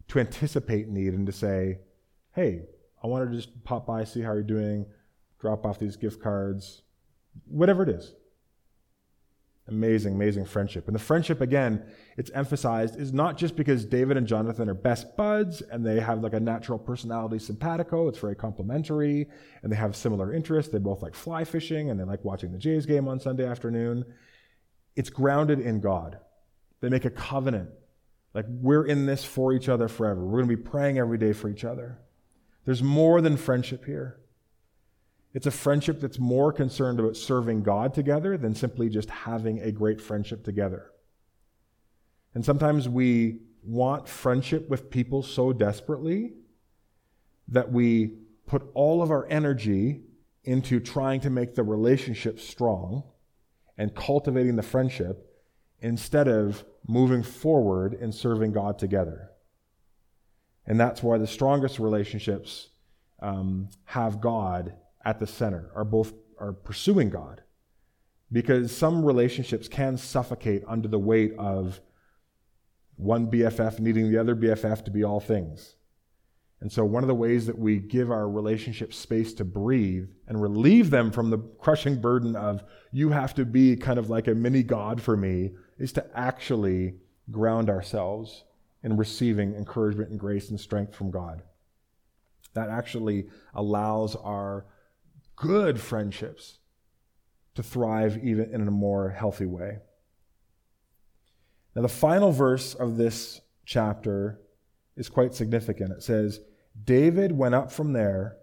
to 0.08 0.18
anticipate 0.18 0.88
need 0.88 1.12
and 1.12 1.26
to 1.26 1.32
say, 1.32 1.78
hey, 2.34 2.62
I 3.02 3.06
want 3.06 3.30
to 3.30 3.36
just 3.36 3.64
pop 3.64 3.86
by, 3.86 4.04
see 4.04 4.22
how 4.22 4.32
you're 4.32 4.42
doing, 4.42 4.86
drop 5.40 5.66
off 5.66 5.78
these 5.78 5.96
gift 5.96 6.22
cards, 6.22 6.82
whatever 7.46 7.82
it 7.82 7.90
is. 7.90 8.14
Amazing, 9.68 10.14
amazing 10.14 10.44
friendship. 10.44 10.88
And 10.88 10.94
the 10.94 11.00
friendship, 11.00 11.40
again, 11.40 11.84
it's 12.16 12.32
emphasized, 12.32 12.98
is 12.98 13.12
not 13.12 13.38
just 13.38 13.54
because 13.54 13.84
David 13.84 14.16
and 14.16 14.26
Jonathan 14.26 14.68
are 14.68 14.74
best 14.74 15.16
buds 15.16 15.62
and 15.62 15.86
they 15.86 16.00
have 16.00 16.20
like 16.20 16.32
a 16.32 16.40
natural 16.40 16.78
personality 16.78 17.38
simpatico, 17.38 18.08
it's 18.08 18.18
very 18.18 18.34
complementary, 18.34 19.28
and 19.62 19.70
they 19.70 19.76
have 19.76 19.94
similar 19.94 20.34
interests. 20.34 20.72
They 20.72 20.78
both 20.78 21.00
like 21.00 21.14
fly 21.14 21.44
fishing 21.44 21.90
and 21.90 22.00
they 22.00 22.04
like 22.04 22.24
watching 22.24 22.50
the 22.50 22.58
Jays 22.58 22.86
game 22.86 23.06
on 23.06 23.20
Sunday 23.20 23.46
afternoon. 23.46 24.04
It's 24.96 25.10
grounded 25.10 25.60
in 25.60 25.80
God. 25.80 26.18
They 26.80 26.88
make 26.88 27.04
a 27.04 27.10
covenant. 27.10 27.70
Like 28.34 28.46
we're 28.48 28.84
in 28.84 29.06
this 29.06 29.24
for 29.24 29.52
each 29.52 29.68
other 29.68 29.86
forever. 29.86 30.24
We're 30.24 30.42
going 30.42 30.50
to 30.50 30.56
be 30.56 30.70
praying 30.70 30.98
every 30.98 31.18
day 31.18 31.32
for 31.32 31.48
each 31.48 31.64
other. 31.64 31.98
There's 32.64 32.82
more 32.82 33.20
than 33.20 33.36
friendship 33.36 33.84
here. 33.84 34.18
It's 35.34 35.46
a 35.46 35.50
friendship 35.50 36.00
that's 36.00 36.18
more 36.18 36.52
concerned 36.52 37.00
about 37.00 37.16
serving 37.16 37.62
God 37.62 37.94
together 37.94 38.36
than 38.36 38.54
simply 38.54 38.88
just 38.88 39.08
having 39.08 39.60
a 39.60 39.72
great 39.72 40.00
friendship 40.00 40.44
together. 40.44 40.90
And 42.34 42.44
sometimes 42.44 42.88
we 42.88 43.40
want 43.62 44.08
friendship 44.08 44.68
with 44.68 44.90
people 44.90 45.22
so 45.22 45.52
desperately 45.52 46.34
that 47.48 47.72
we 47.72 48.18
put 48.46 48.70
all 48.74 49.02
of 49.02 49.10
our 49.10 49.26
energy 49.28 50.02
into 50.44 50.80
trying 50.80 51.20
to 51.20 51.30
make 51.30 51.54
the 51.54 51.62
relationship 51.62 52.40
strong 52.40 53.04
and 53.78 53.94
cultivating 53.94 54.56
the 54.56 54.62
friendship 54.62 55.28
instead 55.80 56.28
of 56.28 56.64
moving 56.86 57.22
forward 57.22 57.94
and 57.94 58.14
serving 58.14 58.52
God 58.52 58.78
together. 58.78 59.30
And 60.66 60.78
that's 60.78 61.02
why 61.02 61.18
the 61.18 61.26
strongest 61.26 61.78
relationships 61.78 62.68
um, 63.20 63.68
have 63.84 64.20
God 64.20 64.74
at 65.04 65.18
the 65.20 65.26
center, 65.26 65.70
are 65.74 65.84
both 65.84 66.12
are 66.38 66.52
pursuing 66.52 67.08
God. 67.08 67.42
Because 68.30 68.74
some 68.74 69.04
relationships 69.04 69.68
can 69.68 69.96
suffocate 69.96 70.62
under 70.66 70.88
the 70.88 70.98
weight 70.98 71.34
of 71.38 71.80
one 72.96 73.30
BFF 73.30 73.78
needing 73.78 74.10
the 74.10 74.18
other 74.18 74.34
BFF 74.34 74.84
to 74.84 74.90
be 74.90 75.04
all 75.04 75.20
things. 75.20 75.76
And 76.60 76.70
so, 76.70 76.84
one 76.84 77.02
of 77.02 77.08
the 77.08 77.14
ways 77.14 77.46
that 77.46 77.58
we 77.58 77.78
give 77.78 78.10
our 78.10 78.28
relationship 78.28 78.94
space 78.94 79.34
to 79.34 79.44
breathe 79.44 80.08
and 80.28 80.40
relieve 80.40 80.90
them 80.90 81.10
from 81.10 81.28
the 81.28 81.38
crushing 81.38 82.00
burden 82.00 82.36
of, 82.36 82.62
you 82.92 83.10
have 83.10 83.34
to 83.34 83.44
be 83.44 83.76
kind 83.76 83.98
of 83.98 84.08
like 84.08 84.28
a 84.28 84.34
mini 84.34 84.62
God 84.62 85.02
for 85.02 85.16
me, 85.16 85.50
is 85.78 85.92
to 85.94 86.06
actually 86.14 86.94
ground 87.32 87.68
ourselves 87.68 88.44
in 88.84 88.96
receiving 88.96 89.54
encouragement 89.54 90.10
and 90.10 90.20
grace 90.20 90.50
and 90.50 90.60
strength 90.60 90.94
from 90.94 91.10
God. 91.10 91.42
That 92.54 92.68
actually 92.68 93.26
allows 93.54 94.14
our 94.14 94.66
good 95.36 95.80
friendships 95.80 96.58
to 97.54 97.62
thrive 97.62 98.18
even 98.22 98.52
in 98.52 98.66
a 98.66 98.70
more 98.70 99.10
healthy 99.10 99.46
way. 99.46 99.78
Now, 101.74 101.82
the 101.82 101.88
final 101.88 102.32
verse 102.32 102.74
of 102.74 102.96
this 102.96 103.40
chapter 103.64 104.40
is 104.96 105.08
quite 105.08 105.34
significant. 105.34 105.92
It 105.92 106.02
says, 106.02 106.40
David 106.84 107.32
went 107.32 107.54
up 107.54 107.72
from 107.72 107.92
there 107.92 108.36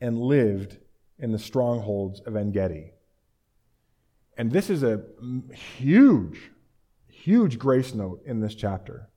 and 0.00 0.18
lived 0.18 0.78
in 1.18 1.32
the 1.32 1.38
strongholds 1.38 2.20
of 2.20 2.36
En 2.36 2.50
Gedi. 2.50 2.92
And 4.36 4.50
this 4.52 4.70
is 4.70 4.82
a 4.82 5.02
huge, 5.52 6.50
huge 7.08 7.58
grace 7.58 7.94
note 7.94 8.22
in 8.24 8.40
this 8.40 8.54
chapter. 8.54 9.10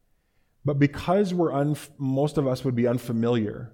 But 0.65 0.79
because 0.79 1.33
we're 1.33 1.53
un- 1.53 1.77
most 1.97 2.37
of 2.37 2.47
us 2.47 2.65
would 2.65 2.75
be 2.75 2.87
unfamiliar 2.87 3.73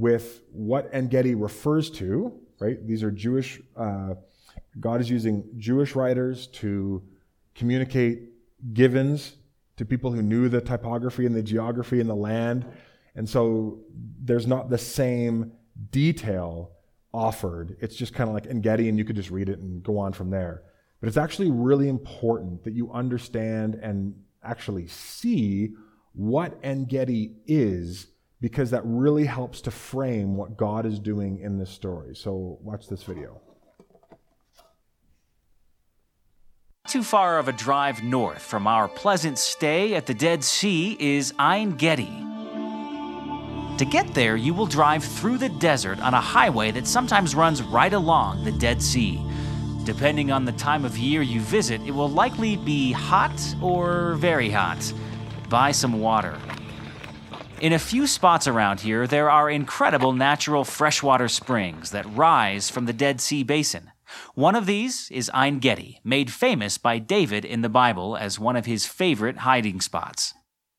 with 0.00 0.40
what 0.50 0.88
En 0.92 1.08
Gedi 1.08 1.34
refers 1.34 1.90
to, 1.90 2.32
right? 2.58 2.84
These 2.86 3.02
are 3.02 3.10
Jewish, 3.10 3.60
uh, 3.76 4.14
God 4.80 5.02
is 5.02 5.10
using 5.10 5.44
Jewish 5.58 5.94
writers 5.94 6.46
to 6.46 7.02
communicate 7.54 8.22
givens 8.72 9.36
to 9.76 9.84
people 9.84 10.10
who 10.10 10.22
knew 10.22 10.48
the 10.48 10.62
typography 10.62 11.26
and 11.26 11.36
the 11.36 11.42
geography 11.42 12.00
and 12.00 12.08
the 12.08 12.14
land. 12.14 12.64
And 13.14 13.28
so 13.28 13.80
there's 14.22 14.46
not 14.46 14.70
the 14.70 14.78
same 14.78 15.52
detail 15.90 16.70
offered. 17.12 17.76
It's 17.80 17.94
just 17.94 18.14
kind 18.14 18.28
of 18.28 18.34
like 18.34 18.46
En 18.46 18.62
Gedi, 18.62 18.88
and 18.88 18.96
you 18.96 19.04
could 19.04 19.16
just 19.16 19.30
read 19.30 19.50
it 19.50 19.58
and 19.58 19.82
go 19.82 19.98
on 19.98 20.14
from 20.14 20.30
there. 20.30 20.62
But 21.00 21.08
it's 21.08 21.18
actually 21.18 21.50
really 21.50 21.88
important 21.88 22.64
that 22.64 22.72
you 22.72 22.90
understand 22.90 23.74
and 23.74 24.14
actually 24.42 24.86
see 24.86 25.74
what 26.12 26.58
En 26.62 26.86
Gedi 26.86 27.34
is, 27.46 28.06
because 28.40 28.70
that 28.70 28.82
really 28.84 29.26
helps 29.26 29.60
to 29.62 29.70
frame 29.70 30.36
what 30.36 30.56
God 30.56 30.86
is 30.86 30.98
doing 30.98 31.40
in 31.40 31.58
this 31.58 31.70
story. 31.70 32.14
So 32.14 32.58
watch 32.62 32.88
this 32.88 33.02
video. 33.02 33.40
Too 36.88 37.02
far 37.02 37.38
of 37.38 37.46
a 37.46 37.52
drive 37.52 38.02
north 38.02 38.42
from 38.42 38.66
our 38.66 38.88
pleasant 38.88 39.38
stay 39.38 39.94
at 39.94 40.06
the 40.06 40.14
Dead 40.14 40.42
Sea 40.42 40.96
is 40.98 41.32
Ein 41.38 41.76
Gedi. 41.76 42.10
To 43.78 43.84
get 43.84 44.12
there, 44.12 44.36
you 44.36 44.52
will 44.52 44.66
drive 44.66 45.04
through 45.04 45.38
the 45.38 45.48
desert 45.48 46.00
on 46.00 46.14
a 46.14 46.20
highway 46.20 46.70
that 46.72 46.86
sometimes 46.86 47.34
runs 47.34 47.62
right 47.62 47.92
along 47.92 48.44
the 48.44 48.52
Dead 48.52 48.82
Sea. 48.82 49.22
Depending 49.84 50.32
on 50.32 50.44
the 50.44 50.52
time 50.52 50.84
of 50.84 50.98
year 50.98 51.22
you 51.22 51.40
visit, 51.40 51.80
it 51.82 51.92
will 51.92 52.08
likely 52.08 52.56
be 52.56 52.92
hot 52.92 53.40
or 53.62 54.14
very 54.14 54.50
hot. 54.50 54.92
Buy 55.48 55.70
some 55.72 56.00
water. 56.00 56.36
In 57.60 57.74
a 57.74 57.78
few 57.78 58.06
spots 58.06 58.46
around 58.46 58.80
here, 58.80 59.06
there 59.06 59.28
are 59.28 59.50
incredible 59.50 60.14
natural 60.14 60.64
freshwater 60.64 61.28
springs 61.28 61.90
that 61.90 62.10
rise 62.16 62.70
from 62.70 62.86
the 62.86 62.94
Dead 62.94 63.20
Sea 63.20 63.42
Basin. 63.42 63.90
One 64.34 64.56
of 64.56 64.64
these 64.64 65.10
is 65.10 65.30
Ein 65.34 65.58
Gedi, 65.58 66.00
made 66.02 66.32
famous 66.32 66.78
by 66.78 66.98
David 66.98 67.44
in 67.44 67.60
the 67.60 67.68
Bible 67.68 68.16
as 68.16 68.38
one 68.38 68.56
of 68.56 68.64
his 68.64 68.86
favorite 68.86 69.38
hiding 69.38 69.82
spots. 69.82 70.32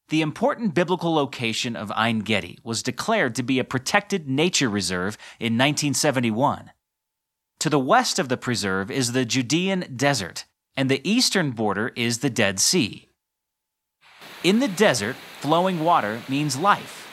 The 0.09 0.23
important 0.23 0.73
biblical 0.73 1.13
location 1.13 1.75
of 1.75 1.91
Ein 1.91 2.21
Gedi 2.21 2.57
was 2.63 2.81
declared 2.81 3.35
to 3.35 3.43
be 3.43 3.59
a 3.59 3.63
protected 3.63 4.27
nature 4.27 4.67
reserve 4.67 5.19
in 5.39 5.53
1971. 5.53 6.71
To 7.59 7.69
the 7.69 7.77
west 7.77 8.17
of 8.17 8.27
the 8.27 8.37
preserve 8.37 8.89
is 8.89 9.11
the 9.11 9.23
Judean 9.23 9.85
desert, 9.95 10.45
and 10.75 10.89
the 10.89 11.07
eastern 11.07 11.51
border 11.51 11.91
is 11.95 12.19
the 12.19 12.31
Dead 12.31 12.59
Sea. 12.59 13.07
In 14.43 14.59
the 14.59 14.67
desert, 14.67 15.15
flowing 15.39 15.81
water 15.81 16.21
means 16.27 16.57
life. 16.57 17.07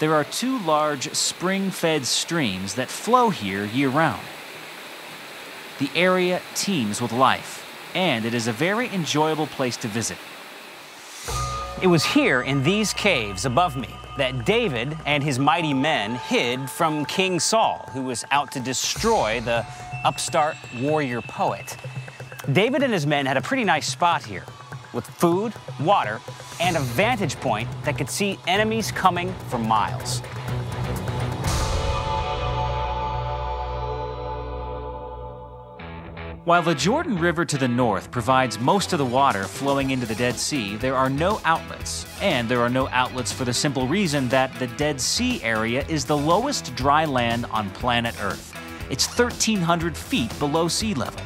There 0.00 0.12
are 0.12 0.24
two 0.24 0.58
large 0.58 1.14
spring 1.14 1.70
fed 1.70 2.04
streams 2.04 2.74
that 2.74 2.88
flow 2.88 3.30
here 3.30 3.64
year 3.64 3.88
round. 3.88 4.26
The 5.78 5.88
area 5.94 6.42
teems 6.56 7.00
with 7.00 7.12
life, 7.12 7.64
and 7.94 8.24
it 8.24 8.34
is 8.34 8.48
a 8.48 8.52
very 8.52 8.88
enjoyable 8.88 9.46
place 9.46 9.76
to 9.78 9.88
visit. 9.88 10.18
It 11.80 11.86
was 11.86 12.04
here 12.04 12.42
in 12.42 12.64
these 12.64 12.92
caves 12.92 13.44
above 13.44 13.76
me 13.76 13.94
that 14.18 14.44
David 14.44 14.98
and 15.06 15.22
his 15.22 15.38
mighty 15.38 15.74
men 15.74 16.16
hid 16.16 16.68
from 16.68 17.04
King 17.04 17.38
Saul, 17.38 17.88
who 17.92 18.02
was 18.02 18.24
out 18.32 18.50
to 18.52 18.60
destroy 18.60 19.40
the 19.42 19.64
upstart 20.04 20.56
warrior 20.80 21.22
poet. 21.22 21.76
David 22.52 22.82
and 22.82 22.92
his 22.92 23.06
men 23.06 23.26
had 23.26 23.36
a 23.36 23.42
pretty 23.42 23.64
nice 23.64 23.86
spot 23.86 24.24
here 24.24 24.44
with 24.96 25.06
food, 25.06 25.52
water, 25.78 26.20
and 26.60 26.76
a 26.76 26.80
vantage 26.80 27.36
point 27.36 27.68
that 27.84 27.96
could 27.96 28.10
see 28.10 28.40
enemies 28.48 28.90
coming 28.90 29.32
for 29.48 29.58
miles. 29.58 30.20
While 36.46 36.62
the 36.62 36.76
Jordan 36.76 37.18
River 37.18 37.44
to 37.44 37.58
the 37.58 37.66
north 37.66 38.12
provides 38.12 38.60
most 38.60 38.92
of 38.92 39.00
the 39.00 39.04
water 39.04 39.42
flowing 39.42 39.90
into 39.90 40.06
the 40.06 40.14
Dead 40.14 40.36
Sea, 40.36 40.76
there 40.76 40.94
are 40.94 41.10
no 41.10 41.40
outlets. 41.44 42.06
And 42.22 42.48
there 42.48 42.60
are 42.60 42.68
no 42.68 42.86
outlets 42.90 43.32
for 43.32 43.44
the 43.44 43.52
simple 43.52 43.88
reason 43.88 44.28
that 44.28 44.56
the 44.60 44.68
Dead 44.68 45.00
Sea 45.00 45.42
area 45.42 45.84
is 45.88 46.04
the 46.04 46.16
lowest 46.16 46.72
dry 46.76 47.04
land 47.04 47.46
on 47.46 47.68
planet 47.70 48.14
Earth. 48.22 48.56
It's 48.90 49.08
1,300 49.08 49.96
feet 49.96 50.38
below 50.38 50.68
sea 50.68 50.94
level. 50.94 51.20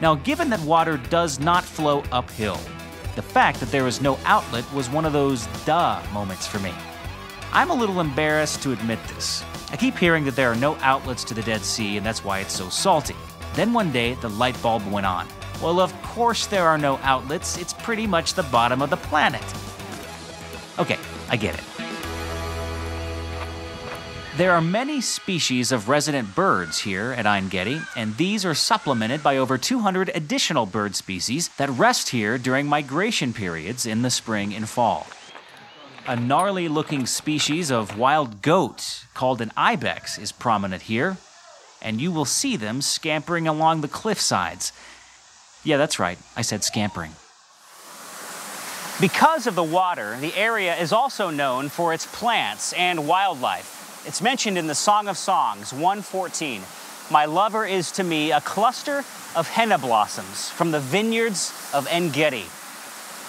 Now, 0.00 0.14
given 0.14 0.48
that 0.50 0.60
water 0.60 0.98
does 1.10 1.40
not 1.40 1.64
flow 1.64 2.04
uphill, 2.12 2.60
the 3.16 3.22
fact 3.22 3.60
that 3.60 3.70
there 3.70 3.86
is 3.86 4.00
no 4.00 4.18
outlet 4.24 4.64
was 4.72 4.88
one 4.88 5.04
of 5.04 5.12
those 5.12 5.46
duh 5.64 6.02
moments 6.12 6.46
for 6.46 6.58
me. 6.60 6.72
I'm 7.52 7.70
a 7.70 7.74
little 7.74 8.00
embarrassed 8.00 8.62
to 8.62 8.72
admit 8.72 9.02
this. 9.08 9.44
I 9.72 9.76
keep 9.76 9.96
hearing 9.96 10.24
that 10.24 10.36
there 10.36 10.50
are 10.50 10.56
no 10.56 10.76
outlets 10.76 11.24
to 11.24 11.34
the 11.34 11.42
Dead 11.42 11.62
Sea, 11.62 11.96
and 11.96 12.06
that's 12.06 12.24
why 12.24 12.40
it's 12.40 12.54
so 12.54 12.68
salty. 12.68 13.16
Then 13.54 13.72
one 13.72 13.90
day, 13.90 14.14
the 14.14 14.30
light 14.30 14.60
bulb 14.62 14.86
went 14.90 15.06
on. 15.06 15.26
Well, 15.60 15.80
of 15.80 15.92
course 16.02 16.46
there 16.46 16.66
are 16.66 16.78
no 16.78 16.98
outlets, 17.02 17.58
it's 17.58 17.72
pretty 17.72 18.06
much 18.06 18.34
the 18.34 18.44
bottom 18.44 18.82
of 18.82 18.90
the 18.90 18.96
planet. 18.96 19.44
Okay, 20.78 20.98
I 21.28 21.36
get 21.36 21.54
it. 21.54 21.69
There 24.36 24.52
are 24.52 24.60
many 24.60 25.00
species 25.00 25.72
of 25.72 25.88
resident 25.88 26.36
birds 26.36 26.78
here 26.78 27.12
at 27.18 27.26
Ein 27.26 27.48
Gedi, 27.48 27.80
and 27.96 28.16
these 28.16 28.44
are 28.44 28.54
supplemented 28.54 29.24
by 29.24 29.36
over 29.36 29.58
200 29.58 30.12
additional 30.14 30.66
bird 30.66 30.94
species 30.94 31.48
that 31.56 31.68
rest 31.68 32.10
here 32.10 32.38
during 32.38 32.66
migration 32.66 33.32
periods 33.32 33.86
in 33.86 34.02
the 34.02 34.10
spring 34.10 34.54
and 34.54 34.68
fall. 34.68 35.08
A 36.06 36.14
gnarly 36.14 36.68
looking 36.68 37.06
species 37.06 37.72
of 37.72 37.98
wild 37.98 38.40
goat 38.40 39.04
called 39.14 39.40
an 39.40 39.50
ibex 39.56 40.16
is 40.16 40.30
prominent 40.30 40.82
here, 40.82 41.16
and 41.82 42.00
you 42.00 42.12
will 42.12 42.24
see 42.24 42.56
them 42.56 42.80
scampering 42.82 43.48
along 43.48 43.80
the 43.80 43.88
cliff 43.88 44.20
sides. 44.20 44.72
Yeah, 45.64 45.76
that's 45.76 45.98
right, 45.98 46.18
I 46.36 46.42
said 46.42 46.62
scampering. 46.62 47.16
Because 49.00 49.48
of 49.48 49.56
the 49.56 49.64
water, 49.64 50.16
the 50.20 50.36
area 50.36 50.76
is 50.76 50.92
also 50.92 51.30
known 51.30 51.68
for 51.68 51.92
its 51.92 52.06
plants 52.06 52.72
and 52.74 53.08
wildlife. 53.08 53.79
It's 54.06 54.22
mentioned 54.22 54.56
in 54.56 54.66
the 54.66 54.74
Song 54.74 55.08
of 55.08 55.18
Songs 55.18 55.74
114. 55.74 56.62
My 57.10 57.26
lover 57.26 57.66
is 57.66 57.92
to 57.92 58.02
me 58.02 58.32
a 58.32 58.40
cluster 58.40 59.04
of 59.36 59.46
henna 59.46 59.76
blossoms 59.76 60.48
from 60.48 60.70
the 60.70 60.80
vineyards 60.80 61.52
of 61.74 61.86
En 61.90 62.08
Gedi. 62.08 62.46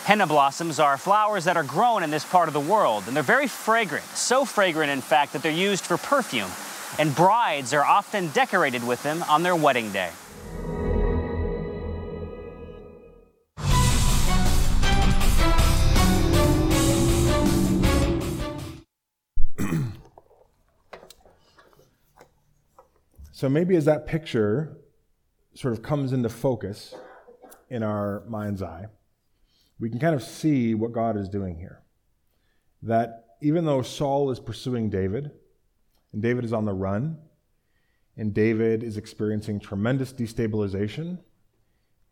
Henna 0.05 0.25
blossoms 0.25 0.79
are 0.79 0.97
flowers 0.97 1.43
that 1.43 1.57
are 1.57 1.63
grown 1.63 2.03
in 2.03 2.09
this 2.09 2.23
part 2.23 2.47
of 2.47 2.53
the 2.53 2.61
world, 2.61 3.03
and 3.05 3.13
they're 3.13 3.21
very 3.21 3.47
fragrant. 3.47 4.05
So 4.15 4.45
fragrant, 4.45 4.89
in 4.89 5.01
fact, 5.01 5.33
that 5.33 5.43
they're 5.43 5.51
used 5.51 5.85
for 5.85 5.97
perfume, 5.97 6.49
and 6.97 7.13
brides 7.13 7.73
are 7.73 7.83
often 7.83 8.29
decorated 8.29 8.87
with 8.87 9.03
them 9.03 9.23
on 9.23 9.43
their 9.43 9.57
wedding 9.57 9.91
day. 9.91 10.11
So 23.41 23.49
maybe 23.49 23.75
as 23.75 23.85
that 23.85 24.05
picture 24.05 24.77
sort 25.55 25.73
of 25.73 25.81
comes 25.81 26.13
into 26.13 26.29
focus 26.29 26.93
in 27.71 27.81
our 27.81 28.23
mind's 28.27 28.61
eye, 28.61 28.85
we 29.79 29.89
can 29.89 29.97
kind 29.97 30.13
of 30.13 30.21
see 30.21 30.75
what 30.75 30.91
God 30.91 31.17
is 31.17 31.27
doing 31.27 31.57
here. 31.57 31.81
That 32.83 33.25
even 33.41 33.65
though 33.65 33.81
Saul 33.81 34.29
is 34.29 34.39
pursuing 34.39 34.91
David, 34.91 35.31
and 36.13 36.21
David 36.21 36.45
is 36.45 36.53
on 36.53 36.65
the 36.65 36.73
run, 36.73 37.17
and 38.15 38.31
David 38.31 38.83
is 38.83 38.95
experiencing 38.95 39.59
tremendous 39.59 40.13
destabilization, 40.13 41.17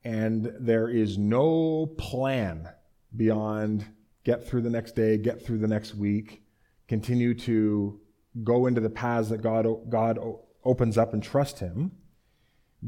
and 0.04 0.52
there 0.60 0.90
is 0.90 1.20
no 1.20 1.94
plan 2.00 2.70
beyond 3.16 3.86
get 4.24 4.48
through 4.48 4.64
the 4.64 4.70
next 4.72 4.96
day, 4.96 5.16
get 5.20 5.46
through 5.46 5.60
the 5.60 5.68
next 5.68 5.94
week, 5.94 6.42
continue 6.88 7.36
to 7.36 8.02
go 8.44 8.66
into 8.66 8.82
the 8.82 8.90
paths 8.90 9.30
that 9.30 9.44
God, 9.44 9.68
God 9.92 10.18
opens 10.64 10.98
up 10.98 11.14
and 11.14 11.24
trusts 11.24 11.60
him. 11.60 11.92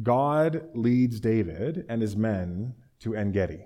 God 0.01 0.69
leads 0.73 1.19
David 1.19 1.85
and 1.89 2.01
his 2.01 2.15
men 2.15 2.75
to 2.99 3.15
En 3.15 3.31
Gedi. 3.31 3.65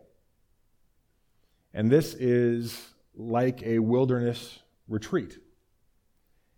And 1.73 1.91
this 1.91 2.13
is 2.13 2.93
like 3.15 3.61
a 3.63 3.79
wilderness 3.79 4.59
retreat. 4.87 5.37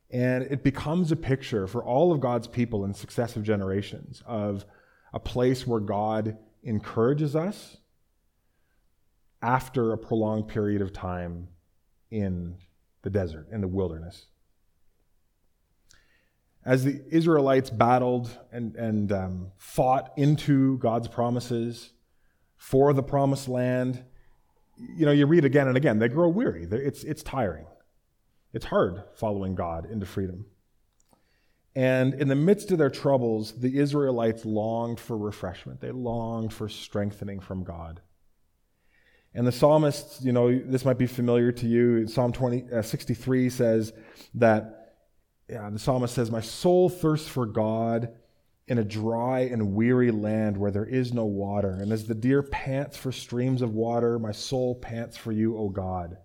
And 0.09 0.43
it 0.43 0.63
becomes 0.63 1.11
a 1.11 1.15
picture 1.15 1.67
for 1.67 1.83
all 1.83 2.11
of 2.11 2.21
God's 2.21 2.47
people 2.47 2.85
in 2.85 2.93
successive 2.93 3.43
generations 3.43 4.23
of 4.25 4.65
a 5.13 5.19
place 5.19 5.67
where 5.67 5.79
God 5.79 6.37
encourages 6.63 7.35
us 7.35 7.77
after 9.41 9.91
a 9.91 9.97
prolonged 9.97 10.47
period 10.47 10.81
of 10.81 10.93
time 10.93 11.47
in 12.09 12.55
the 13.01 13.09
desert, 13.09 13.47
in 13.51 13.61
the 13.61 13.67
wilderness. 13.67 14.27
As 16.67 16.83
the 16.83 17.01
Israelites 17.09 17.69
battled 17.69 18.29
and, 18.51 18.75
and 18.75 19.09
um, 19.13 19.51
fought 19.55 20.11
into 20.17 20.77
God's 20.79 21.07
promises 21.07 21.93
for 22.57 22.91
the 22.91 23.01
promised 23.01 23.47
land, 23.47 24.03
you 24.77 25.05
know, 25.05 25.13
you 25.13 25.25
read 25.27 25.45
again 25.45 25.69
and 25.69 25.77
again, 25.77 25.97
they 25.97 26.09
grow 26.09 26.27
weary. 26.27 26.67
It's, 26.69 27.05
it's 27.05 27.23
tiring. 27.23 27.67
It's 28.51 28.65
hard 28.65 29.01
following 29.15 29.55
God 29.55 29.89
into 29.89 30.05
freedom. 30.05 30.45
And 31.73 32.13
in 32.15 32.27
the 32.27 32.35
midst 32.35 32.69
of 32.71 32.79
their 32.79 32.89
troubles, 32.89 33.53
the 33.53 33.79
Israelites 33.79 34.43
longed 34.43 34.99
for 34.99 35.17
refreshment. 35.17 35.79
They 35.79 35.91
longed 35.91 36.51
for 36.51 36.67
strengthening 36.67 37.39
from 37.39 37.63
God. 37.63 38.01
And 39.33 39.47
the 39.47 39.53
psalmist, 39.53 40.21
you 40.21 40.33
know, 40.33 40.53
this 40.53 40.83
might 40.83 40.97
be 40.97 41.07
familiar 41.07 41.53
to 41.53 41.65
you. 41.65 42.07
Psalm 42.07 42.33
20, 42.33 42.73
uh, 42.73 42.81
63 42.81 43.49
says 43.49 43.93
that 44.33 44.86
yeah, 45.49 45.69
the 45.69 45.79
psalmist 45.79 46.13
says, 46.13 46.31
My 46.31 46.41
soul 46.41 46.89
thirsts 46.89 47.27
for 47.27 47.45
God 47.45 48.13
in 48.67 48.77
a 48.77 48.83
dry 48.83 49.41
and 49.41 49.73
weary 49.73 50.11
land 50.11 50.57
where 50.57 50.71
there 50.71 50.85
is 50.85 51.13
no 51.13 51.25
water. 51.25 51.71
And 51.71 51.91
as 51.91 52.05
the 52.05 52.15
deer 52.15 52.43
pants 52.43 52.97
for 52.97 53.11
streams 53.11 53.61
of 53.61 53.73
water, 53.73 54.19
my 54.19 54.33
soul 54.33 54.75
pants 54.75 55.15
for 55.15 55.31
you, 55.31 55.57
O 55.57 55.69
God. 55.69 56.17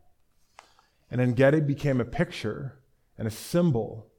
And 1.11 1.21
En 1.21 1.35
Gedi 1.35 1.61
became 1.61 2.01
a 2.01 2.05
picture 2.05 2.81
and 3.17 3.29
a 3.29 3.31
symbol 3.31 4.11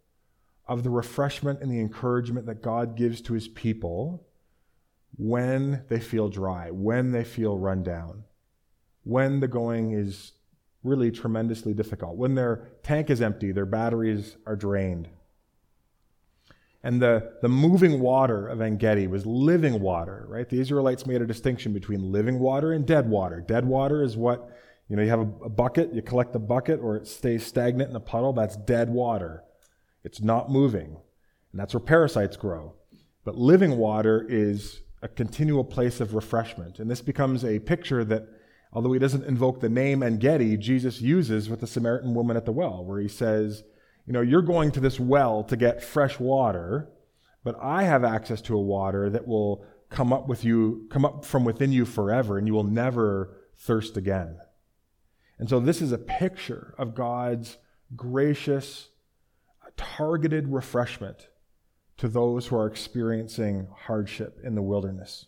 of 0.68 0.84
the 0.84 0.90
refreshment 0.90 1.62
and 1.62 1.70
the 1.70 1.82
encouragement 1.82 2.46
that 2.46 2.62
God 2.62 2.96
gives 2.96 3.20
to 3.22 3.34
his 3.34 3.50
people 3.50 4.26
when 5.18 5.84
they 5.90 6.00
feel 6.00 6.30
dry, 6.30 6.72
when 6.72 7.12
they 7.12 7.24
feel 7.24 7.58
run 7.58 7.84
down 7.84 8.24
when 9.04 9.40
the 9.40 9.48
going 9.48 9.92
is 9.92 10.34
really 10.84 11.12
tremendously 11.12 11.74
difficult, 11.74 12.18
when 12.18 12.36
their 12.36 12.70
tank 12.84 13.10
is 13.10 13.22
empty, 13.22 13.52
their 13.52 13.66
batteries 13.66 14.38
are 14.46 14.56
drained. 14.56 15.10
And 16.84 17.02
the, 17.02 17.32
the 17.42 17.48
moving 17.48 18.02
water 18.02 18.48
of 18.48 18.60
En 18.60 18.76
Gedi 18.76 19.08
was 19.08 19.26
living 19.26 19.80
water, 19.80 20.26
right? 20.28 20.50
The 20.50 20.60
Israelites 20.60 21.06
made 21.06 21.22
a 21.22 21.26
distinction 21.26 21.72
between 21.72 22.12
living 22.12 22.40
water 22.40 22.74
and 22.74 22.86
dead 22.86 23.08
water. 23.08 23.40
Dead 23.40 23.66
water 23.66 24.04
is 24.04 24.18
what, 24.18 24.50
you 24.90 24.98
know, 24.98 25.02
you 25.02 25.10
have 25.10 25.22
a, 25.22 25.46
a 25.46 25.50
bucket, 25.50 25.94
you 25.94 26.02
collect 26.02 26.34
the 26.34 26.40
bucket, 26.40 26.82
or 26.82 26.98
it 26.98 27.08
stays 27.08 27.46
stagnant 27.46 27.90
in 27.90 27.96
a 27.96 28.02
puddle. 28.02 28.34
That's 28.34 28.58
dead 28.58 28.90
water. 28.90 29.44
It's 30.04 30.22
not 30.22 30.52
moving. 30.52 30.98
And 31.54 31.62
that's 31.62 31.74
where 31.74 31.80
parasites 31.80 32.36
grow. 32.36 32.74
But 33.24 33.38
living 33.38 33.78
water 33.78 34.26
is 34.28 34.82
a 35.02 35.08
continual 35.08 35.64
place 35.64 36.02
of 36.02 36.14
refreshment. 36.14 36.80
And 36.80 36.92
this 36.92 37.02
becomes 37.02 37.46
a 37.46 37.60
picture 37.60 38.04
that 38.04 38.28
although 38.74 38.92
he 38.92 39.00
doesn't 39.00 39.26
invoke 39.26 39.62
the 39.62 39.70
name 39.70 40.04
En 40.04 40.18
Gedi, 40.18 40.58
Jesus 40.58 41.00
uses 41.00 41.50
with 41.50 41.62
the 41.62 41.68
Samaritan 41.68 42.14
woman 42.14 42.36
at 42.36 42.46
the 42.46 42.52
well, 42.52 42.84
where 42.84 43.00
he 43.00 43.08
says, 43.08 43.64
You 44.06 44.14
know, 44.14 44.22
you're 44.22 44.42
going 44.42 44.72
to 44.72 44.80
this 44.80 45.00
well 45.00 45.44
to 45.46 45.56
get 45.56 45.84
fresh 45.84 46.20
water, 46.20 46.90
but 47.44 47.56
I 47.62 47.84
have 47.84 48.04
access 48.04 48.42
to 48.42 48.56
a 48.56 48.62
water 48.62 49.10
that 49.10 49.28
will 49.28 49.66
come 49.90 50.12
up 50.12 50.28
with 50.28 50.44
you, 50.44 50.88
come 50.90 51.06
up 51.06 51.24
from 51.24 51.46
within 51.46 51.72
you 51.72 51.86
forever, 51.86 52.38
and 52.38 52.48
you 52.48 52.54
will 52.54 52.64
never 52.64 53.38
thirst 53.56 53.96
again. 53.96 54.38
And 55.38 55.48
so 55.48 55.60
this 55.60 55.82
is 55.82 55.92
a 55.92 55.98
picture 55.98 56.74
of 56.78 56.96
God's 56.96 57.58
gracious, 57.96 58.90
targeted 59.78 60.48
refreshment 60.48 61.28
to 61.98 62.08
those 62.08 62.48
who 62.48 62.56
are 62.56 62.68
experiencing 62.68 63.68
hardship 63.86 64.40
in 64.44 64.56
the 64.56 64.62
wilderness. 64.62 65.28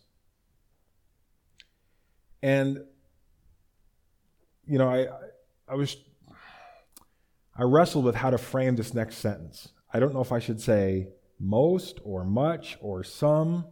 And 2.42 2.84
you 4.66 4.78
know, 4.78 4.88
I, 4.88 5.06
I 5.68 5.74
was, 5.74 5.96
I 7.56 7.62
wrestled 7.62 8.04
with 8.04 8.14
how 8.14 8.30
to 8.30 8.38
frame 8.38 8.76
this 8.76 8.94
next 8.94 9.16
sentence. 9.16 9.68
I 9.92 10.00
don't 10.00 10.12
know 10.12 10.20
if 10.20 10.32
I 10.32 10.38
should 10.38 10.60
say 10.60 11.08
most 11.38 12.00
or 12.04 12.24
much 12.24 12.76
or 12.80 13.04
some. 13.04 13.66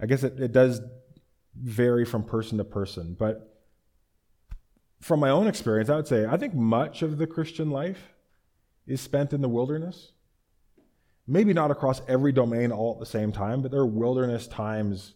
I 0.00 0.06
guess 0.06 0.22
it, 0.22 0.38
it 0.40 0.52
does 0.52 0.80
vary 1.54 2.04
from 2.04 2.24
person 2.24 2.58
to 2.58 2.64
person, 2.64 3.16
but 3.18 3.48
from 5.00 5.20
my 5.20 5.30
own 5.30 5.48
experience, 5.48 5.90
I 5.90 5.96
would 5.96 6.06
say 6.06 6.26
I 6.26 6.36
think 6.36 6.54
much 6.54 7.02
of 7.02 7.18
the 7.18 7.26
Christian 7.26 7.70
life 7.70 8.12
is 8.86 9.00
spent 9.00 9.32
in 9.32 9.40
the 9.40 9.48
wilderness. 9.48 10.12
Maybe 11.26 11.52
not 11.52 11.70
across 11.70 12.02
every 12.08 12.32
domain 12.32 12.72
all 12.72 12.94
at 12.94 13.00
the 13.00 13.06
same 13.06 13.32
time, 13.32 13.62
but 13.62 13.70
there 13.70 13.80
are 13.80 13.86
wilderness 13.86 14.46
times 14.46 15.14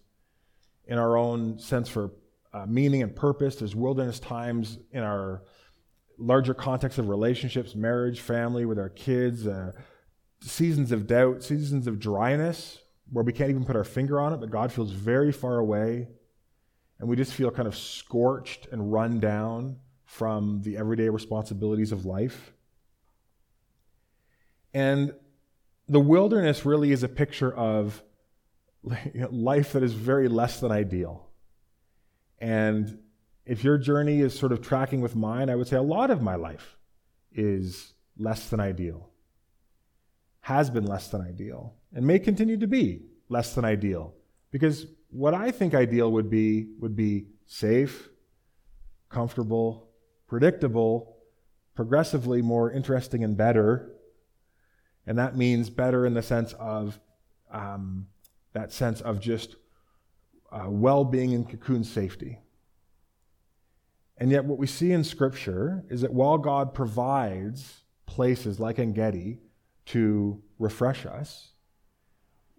in 0.87 0.99
our 0.99 1.17
own 1.17 1.59
sense 1.59 1.89
for 1.89 2.11
uh, 2.57 2.64
meaning 2.66 3.03
and 3.03 3.14
purpose. 3.14 3.57
There's 3.57 3.77
wilderness 3.77 4.19
times 4.19 4.79
in 4.92 5.03
our 5.03 5.42
larger 6.19 6.55
context 6.55 6.99
of 6.99 7.09
relationships, 7.09 7.75
marriage, 7.75 8.21
family, 8.21 8.64
with 8.64 8.79
our 8.79 8.88
kids, 8.88 9.47
uh, 9.47 9.73
seasons 10.40 10.90
of 10.90 11.07
doubt, 11.07 11.42
seasons 11.42 11.87
of 11.87 11.99
dryness 11.99 12.79
where 13.12 13.25
we 13.25 13.33
can't 13.33 13.51
even 13.51 13.64
put 13.64 13.77
our 13.77 13.85
finger 13.85 14.19
on 14.21 14.33
it, 14.33 14.40
but 14.40 14.51
God 14.51 14.73
feels 14.73 14.90
very 14.90 15.33
far 15.33 15.59
away. 15.59 16.09
And 16.99 17.09
we 17.09 17.14
just 17.14 17.35
feel 17.35 17.51
kind 17.51 17.69
of 17.69 17.77
scorched 17.77 18.69
and 18.73 18.90
run 18.90 19.21
down 19.21 19.77
from 20.07 20.62
the 20.62 20.79
everyday 20.79 21.11
responsibilities 21.11 21.92
of 21.92 22.07
life. 22.07 22.53
And 24.73 25.12
the 25.88 26.01
wilderness 26.01 26.64
really 26.64 26.90
is 26.90 27.03
a 27.03 27.09
picture 27.09 27.55
of 27.55 28.03
life 29.31 29.73
that 29.73 29.83
is 29.83 29.92
very 29.92 30.29
less 30.29 30.61
than 30.61 30.73
ideal. 30.73 31.26
And 32.38 32.99
if 33.44 33.64
your 33.64 33.79
journey 33.79 34.20
is 34.20 34.38
sort 34.38 34.53
of 34.53 34.61
tracking 34.61 35.01
with 35.01 35.14
mine, 35.14 35.49
I 35.49 35.55
would 35.55 35.68
say 35.68 35.77
a 35.77 35.83
lot 35.83 36.11
of 36.11 36.20
my 36.20 36.35
life 36.35 36.77
is 37.33 37.92
less 38.18 38.49
than 38.49 38.61
ideal, 38.61 39.11
has 40.40 40.70
been 40.70 40.85
less 40.85 41.09
than 41.09 41.20
ideal, 41.20 41.75
and 41.94 42.07
may 42.07 42.18
continue 42.18 42.57
to 42.57 42.66
be 42.66 43.03
less 43.29 43.55
than 43.55 43.64
ideal. 43.64 44.14
Because 44.51 44.87
what 45.11 45.35
I 45.35 45.51
think 45.51 45.75
ideal 45.75 46.11
would 46.12 46.31
be 46.31 46.68
would 46.81 46.96
be 46.96 47.27
safe, 47.46 48.09
comfortable, 49.09 49.88
predictable, 50.27 51.16
progressively 51.75 52.42
more 52.42 52.70
interesting 52.70 53.22
and 53.22 53.37
better. 53.37 53.92
And 55.07 55.18
that 55.18 55.37
means 55.37 55.70
better 55.70 56.05
in 56.05 56.14
the 56.14 56.22
sense 56.22 56.53
of 56.55 56.99
um, 57.51 58.09
that 58.55 58.72
sense 58.72 59.01
of 59.01 59.20
just 59.20 59.57
uh, 60.51 60.67
well 60.69 61.05
being 61.05 61.35
and 61.35 61.49
cocoon 61.49 61.85
safety. 61.85 62.41
And 64.19 64.31
yet, 64.31 64.45
what 64.45 64.59
we 64.59 64.67
see 64.67 64.93
in 64.93 65.05
Scripture 65.05 65.85
is 65.91 66.01
that 66.01 66.13
while 66.13 66.39
God 66.39 66.73
provides 66.73 67.83
places 68.07 68.59
like 68.59 68.79
En 68.79 68.93
Gedi 68.93 69.39
to 69.87 70.43
refresh 70.59 71.05
us, 71.05 71.53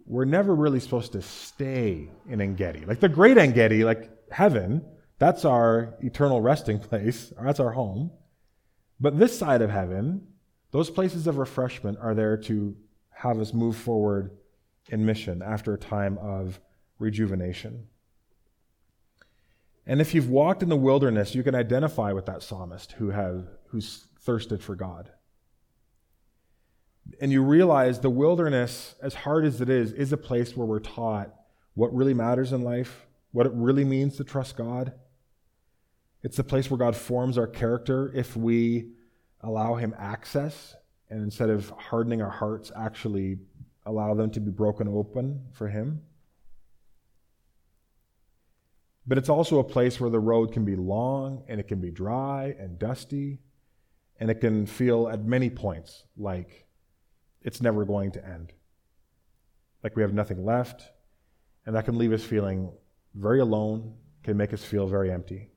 we're 0.06 0.24
never 0.24 0.54
really 0.54 0.80
supposed 0.80 1.12
to 1.12 1.22
stay 1.22 2.08
in 2.28 2.40
En 2.40 2.54
Gedi. 2.54 2.84
Like 2.84 3.00
the 3.00 3.08
great 3.08 3.36
En 3.38 3.52
Gedi, 3.52 3.84
like 3.84 4.10
heaven, 4.30 4.84
that's 5.18 5.44
our 5.44 5.96
eternal 6.00 6.40
resting 6.40 6.78
place, 6.78 7.32
that's 7.42 7.60
our 7.60 7.72
home. 7.72 8.12
But 9.00 9.18
this 9.18 9.36
side 9.36 9.62
of 9.62 9.70
heaven, 9.70 10.26
those 10.70 10.90
places 10.90 11.26
of 11.26 11.38
refreshment 11.38 11.98
are 12.00 12.14
there 12.14 12.36
to 12.36 12.76
have 13.10 13.40
us 13.40 13.52
move 13.52 13.76
forward 13.76 14.30
in 14.88 15.04
mission 15.04 15.42
after 15.42 15.74
a 15.74 15.78
time 15.78 16.18
of 16.18 16.60
rejuvenation. 16.98 17.86
And 19.86 20.00
if 20.00 20.14
you've 20.14 20.28
walked 20.28 20.62
in 20.62 20.68
the 20.68 20.76
wilderness, 20.76 21.34
you 21.34 21.42
can 21.42 21.54
identify 21.54 22.12
with 22.12 22.26
that 22.26 22.42
psalmist 22.42 22.92
who 22.92 23.10
have 23.10 23.46
who's 23.68 24.06
thirsted 24.20 24.62
for 24.62 24.74
God. 24.74 25.10
And 27.20 27.32
you 27.32 27.42
realize 27.42 28.00
the 28.00 28.10
wilderness, 28.10 28.94
as 29.02 29.14
hard 29.14 29.46
as 29.46 29.60
it 29.60 29.70
is, 29.70 29.92
is 29.92 30.12
a 30.12 30.18
place 30.18 30.56
where 30.56 30.66
we're 30.66 30.78
taught 30.78 31.34
what 31.74 31.94
really 31.94 32.12
matters 32.12 32.52
in 32.52 32.62
life, 32.62 33.06
what 33.32 33.46
it 33.46 33.52
really 33.54 33.84
means 33.84 34.16
to 34.16 34.24
trust 34.24 34.56
God. 34.56 34.92
It's 36.22 36.38
a 36.38 36.44
place 36.44 36.70
where 36.70 36.78
God 36.78 36.96
forms 36.96 37.38
our 37.38 37.46
character 37.46 38.12
if 38.14 38.36
we 38.36 38.90
allow 39.40 39.76
Him 39.76 39.94
access, 39.98 40.74
and 41.08 41.22
instead 41.22 41.48
of 41.48 41.70
hardening 41.70 42.20
our 42.20 42.30
hearts, 42.30 42.72
actually 42.76 43.38
allow 43.86 44.12
them 44.14 44.30
to 44.32 44.40
be 44.40 44.50
broken 44.50 44.88
open 44.88 45.46
for 45.52 45.68
Him. 45.68 46.02
But 49.08 49.16
it's 49.16 49.30
also 49.30 49.58
a 49.58 49.64
place 49.64 49.98
where 49.98 50.10
the 50.10 50.20
road 50.20 50.52
can 50.52 50.66
be 50.66 50.76
long 50.76 51.42
and 51.48 51.58
it 51.58 51.66
can 51.66 51.80
be 51.80 51.90
dry 51.90 52.54
and 52.58 52.78
dusty, 52.78 53.40
and 54.20 54.30
it 54.30 54.42
can 54.42 54.66
feel 54.66 55.08
at 55.08 55.24
many 55.24 55.48
points 55.48 56.04
like 56.14 56.66
it's 57.40 57.62
never 57.62 57.86
going 57.86 58.12
to 58.12 58.24
end. 58.24 58.52
Like 59.82 59.96
we 59.96 60.02
have 60.02 60.12
nothing 60.12 60.44
left, 60.44 60.90
and 61.64 61.74
that 61.74 61.86
can 61.86 61.96
leave 61.96 62.12
us 62.12 62.22
feeling 62.22 62.70
very 63.14 63.40
alone, 63.40 63.94
can 64.24 64.36
make 64.36 64.52
us 64.52 64.62
feel 64.62 64.86
very 64.86 65.10
empty. 65.10 65.52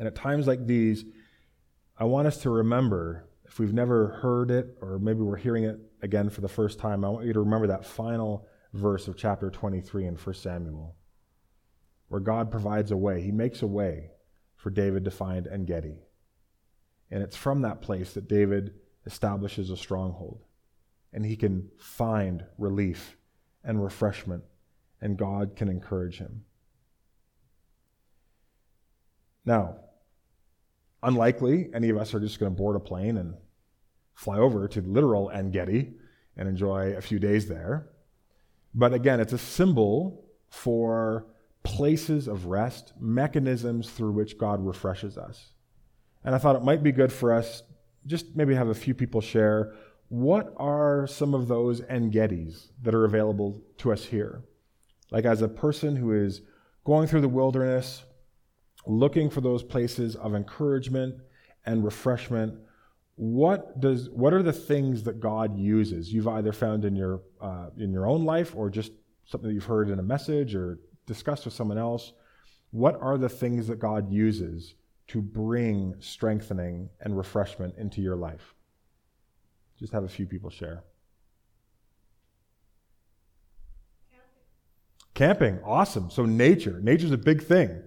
And 0.00 0.08
at 0.08 0.16
times 0.16 0.48
like 0.48 0.66
these, 0.66 1.04
I 1.96 2.04
want 2.04 2.26
us 2.26 2.38
to 2.38 2.50
remember, 2.50 3.28
if 3.44 3.60
we've 3.60 3.74
never 3.74 4.18
heard 4.22 4.50
it, 4.50 4.76
or 4.80 4.98
maybe 4.98 5.20
we're 5.20 5.36
hearing 5.36 5.62
it 5.62 5.78
again 6.02 6.28
for 6.28 6.40
the 6.40 6.48
first 6.48 6.80
time, 6.80 7.04
I 7.04 7.08
want 7.08 7.26
you 7.26 7.34
to 7.34 7.40
remember 7.40 7.68
that 7.68 7.84
final 7.84 8.48
verse 8.72 9.06
of 9.06 9.16
chapter 9.16 9.48
23 9.48 10.06
in 10.06 10.16
1 10.16 10.34
Samuel, 10.34 10.96
where 12.10 12.20
God 12.20 12.50
provides 12.50 12.90
a 12.90 12.96
way. 12.96 13.22
He 13.22 13.30
makes 13.30 13.62
a 13.62 13.68
way 13.68 14.10
for 14.56 14.68
David 14.68 15.04
to 15.04 15.12
find 15.12 15.46
En 15.46 15.64
Gedi. 15.64 15.94
And 17.08 17.22
it's 17.22 17.36
from 17.36 17.62
that 17.62 17.82
place 17.82 18.14
that 18.14 18.28
David 18.28 18.74
establishes 19.06 19.70
a 19.70 19.76
stronghold. 19.76 20.42
And 21.12 21.24
he 21.24 21.36
can 21.36 21.68
find 21.78 22.44
relief 22.58 23.16
and 23.62 23.82
refreshment 23.82 24.42
and 25.00 25.16
God 25.16 25.54
can 25.54 25.68
encourage 25.68 26.18
him. 26.18 26.44
Now, 29.44 29.76
unlikely 31.04 31.70
any 31.72 31.90
of 31.90 31.96
us 31.96 32.12
are 32.12 32.20
just 32.20 32.40
going 32.40 32.52
to 32.52 32.56
board 32.56 32.74
a 32.74 32.80
plane 32.80 33.18
and 33.18 33.34
fly 34.14 34.38
over 34.38 34.66
to 34.66 34.80
literal 34.80 35.30
En 35.30 35.52
Gedi 35.52 35.92
and 36.36 36.48
enjoy 36.48 36.96
a 36.96 37.00
few 37.00 37.20
days 37.20 37.46
there. 37.46 37.88
But 38.74 38.92
again, 38.94 39.20
it's 39.20 39.32
a 39.32 39.38
symbol 39.38 40.24
for 40.48 41.26
places 41.62 42.28
of 42.28 42.46
rest, 42.46 42.92
mechanisms 42.98 43.90
through 43.90 44.12
which 44.12 44.38
God 44.38 44.64
refreshes 44.64 45.18
us. 45.18 45.52
And 46.24 46.34
I 46.34 46.38
thought 46.38 46.56
it 46.56 46.64
might 46.64 46.82
be 46.82 46.92
good 46.92 47.12
for 47.12 47.32
us 47.32 47.62
just 48.06 48.34
maybe 48.34 48.54
have 48.54 48.68
a 48.68 48.74
few 48.74 48.94
people 48.94 49.20
share 49.20 49.74
what 50.10 50.52
are 50.56 51.06
some 51.06 51.34
of 51.34 51.46
those 51.46 51.82
En 51.82 52.10
Gedis 52.10 52.70
that 52.82 52.94
are 52.94 53.04
available 53.04 53.62
to 53.78 53.92
us 53.92 54.04
here? 54.04 54.42
Like, 55.12 55.24
as 55.24 55.40
a 55.40 55.48
person 55.48 55.96
who 55.96 56.12
is 56.12 56.42
going 56.84 57.06
through 57.06 57.20
the 57.20 57.28
wilderness, 57.28 58.02
looking 58.86 59.30
for 59.30 59.40
those 59.40 59.62
places 59.62 60.16
of 60.16 60.34
encouragement 60.34 61.14
and 61.64 61.84
refreshment, 61.84 62.58
what 63.14 63.80
does 63.80 64.10
what 64.10 64.32
are 64.32 64.42
the 64.42 64.52
things 64.52 65.04
that 65.04 65.20
God 65.20 65.56
uses? 65.56 66.12
You've 66.12 66.26
either 66.26 66.52
found 66.52 66.84
in 66.84 66.96
your 66.96 67.22
uh, 67.40 67.70
in 67.78 67.92
your 67.92 68.08
own 68.08 68.24
life, 68.24 68.56
or 68.56 68.68
just 68.68 68.90
something 69.26 69.48
that 69.48 69.54
you've 69.54 69.64
heard 69.64 69.90
in 69.90 70.00
a 70.00 70.02
message 70.02 70.56
or 70.56 70.80
discussed 71.10 71.44
with 71.44 71.54
someone 71.54 71.76
else. 71.76 72.12
What 72.70 72.96
are 73.02 73.18
the 73.18 73.28
things 73.28 73.66
that 73.66 73.80
God 73.80 74.12
uses 74.12 74.74
to 75.08 75.20
bring 75.20 75.96
strengthening 75.98 76.88
and 77.00 77.16
refreshment 77.16 77.74
into 77.76 78.00
your 78.00 78.14
life? 78.14 78.54
Just 79.76 79.92
have 79.92 80.04
a 80.04 80.08
few 80.08 80.24
people 80.24 80.50
share. 80.50 80.84
Camping, 85.14 85.58
awesome. 85.64 86.10
So, 86.10 86.24
nature. 86.24 86.78
Nature's 86.80 87.10
a 87.10 87.18
big 87.18 87.42
thing. 87.42 87.82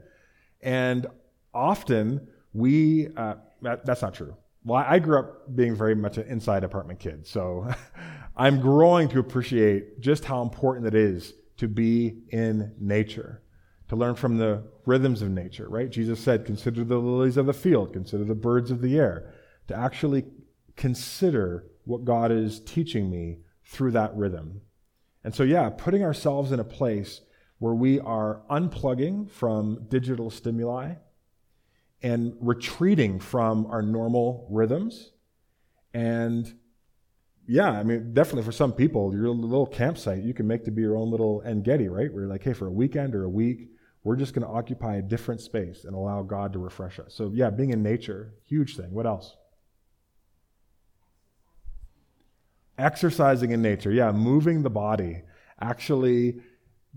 And 0.62 1.08
often 1.54 2.28
we, 2.54 3.08
uh, 3.16 3.36
that, 3.62 3.86
that's 3.86 4.02
not 4.02 4.14
true. 4.14 4.36
Well, 4.66 4.84
I 4.86 5.00
grew 5.00 5.20
up 5.20 5.56
being 5.56 5.76
very 5.78 5.96
much 5.96 6.18
an 6.18 6.28
inside 6.28 6.66
apartment 6.66 7.00
kid. 7.00 7.26
So, 7.26 7.74
I'm 8.36 8.60
growing 8.60 9.08
to 9.10 9.20
appreciate 9.20 10.02
just 10.02 10.26
how 10.26 10.42
important 10.42 10.88
it 10.88 10.96
is 10.96 11.34
to 11.58 11.68
be 11.68 12.24
in 12.30 12.74
nature, 12.80 13.42
to 13.90 13.96
learn 13.96 14.16
from 14.16 14.38
the 14.38 14.64
rhythms 14.86 15.22
of 15.22 15.30
nature, 15.30 15.68
right? 15.70 15.90
Jesus 15.90 16.20
said, 16.20 16.46
Consider 16.46 16.84
the 16.84 16.98
lilies 16.98 17.38
of 17.38 17.46
the 17.46 17.54
field, 17.54 17.94
consider 17.94 18.24
the 18.24 18.36
birds 18.36 18.72
of 18.72 18.82
the 18.82 18.98
air, 18.98 19.34
to 19.68 19.76
actually 19.76 20.26
consider 20.76 21.66
what 21.86 22.06
God 22.06 22.32
is 22.32 22.60
teaching 22.60 23.10
me 23.10 23.40
through 23.66 23.92
that 23.92 24.16
rhythm. 24.16 24.62
And 25.24 25.34
so, 25.34 25.44
yeah, 25.44 25.70
putting 25.70 26.04
ourselves 26.04 26.52
in 26.52 26.60
a 26.60 26.66
place 26.66 27.22
where 27.60 27.74
we 27.74 28.00
are 28.00 28.42
unplugging 28.50 29.30
from 29.30 29.86
digital 29.88 30.30
stimuli 30.30 30.96
and 32.02 32.36
retreating 32.42 33.20
from 33.20 33.66
our 33.68 33.82
normal 33.82 34.46
rhythms. 34.52 35.12
And 35.94 36.54
yeah, 37.48 37.72
I 37.72 37.84
mean, 37.84 38.14
definitely 38.14 38.44
for 38.44 38.52
some 38.52 38.72
people, 38.72 39.14
your 39.14 39.30
little 39.30 39.66
campsite 39.66 40.24
you 40.24 40.34
can 40.34 40.48
make 40.48 40.64
to 40.66 40.72
be 40.72 40.82
your 40.82 40.96
own 40.96 41.12
little 41.12 41.42
En 41.46 41.62
Gedi, 41.62 41.90
right? 41.90 42.12
Where 42.12 42.24
you're 42.24 42.32
like, 42.32 42.44
hey, 42.44 42.54
for 42.54 42.68
a 42.68 42.72
weekend 42.72 43.16
or 43.16 43.24
a 43.24 43.30
week, 43.30 43.70
we're 44.04 44.16
just 44.16 44.34
going 44.34 44.46
to 44.46 44.54
occupy 44.54 44.98
a 44.98 45.02
different 45.02 45.42
space 45.42 45.86
and 45.86 45.96
allow 45.96 46.24
God 46.24 46.54
to 46.54 46.60
refresh 46.60 47.00
us. 47.00 47.14
So, 47.14 47.32
yeah, 47.34 47.50
being 47.50 47.72
in 47.72 47.84
nature, 47.84 48.34
huge 48.46 48.76
thing. 48.76 48.92
What 48.92 49.06
else? 49.06 49.36
Exercising 52.78 53.52
in 53.52 53.62
nature, 53.62 53.92
yeah, 53.92 54.12
moving 54.12 54.64
the 54.64 54.70
body, 54.70 55.24
actually 55.60 56.42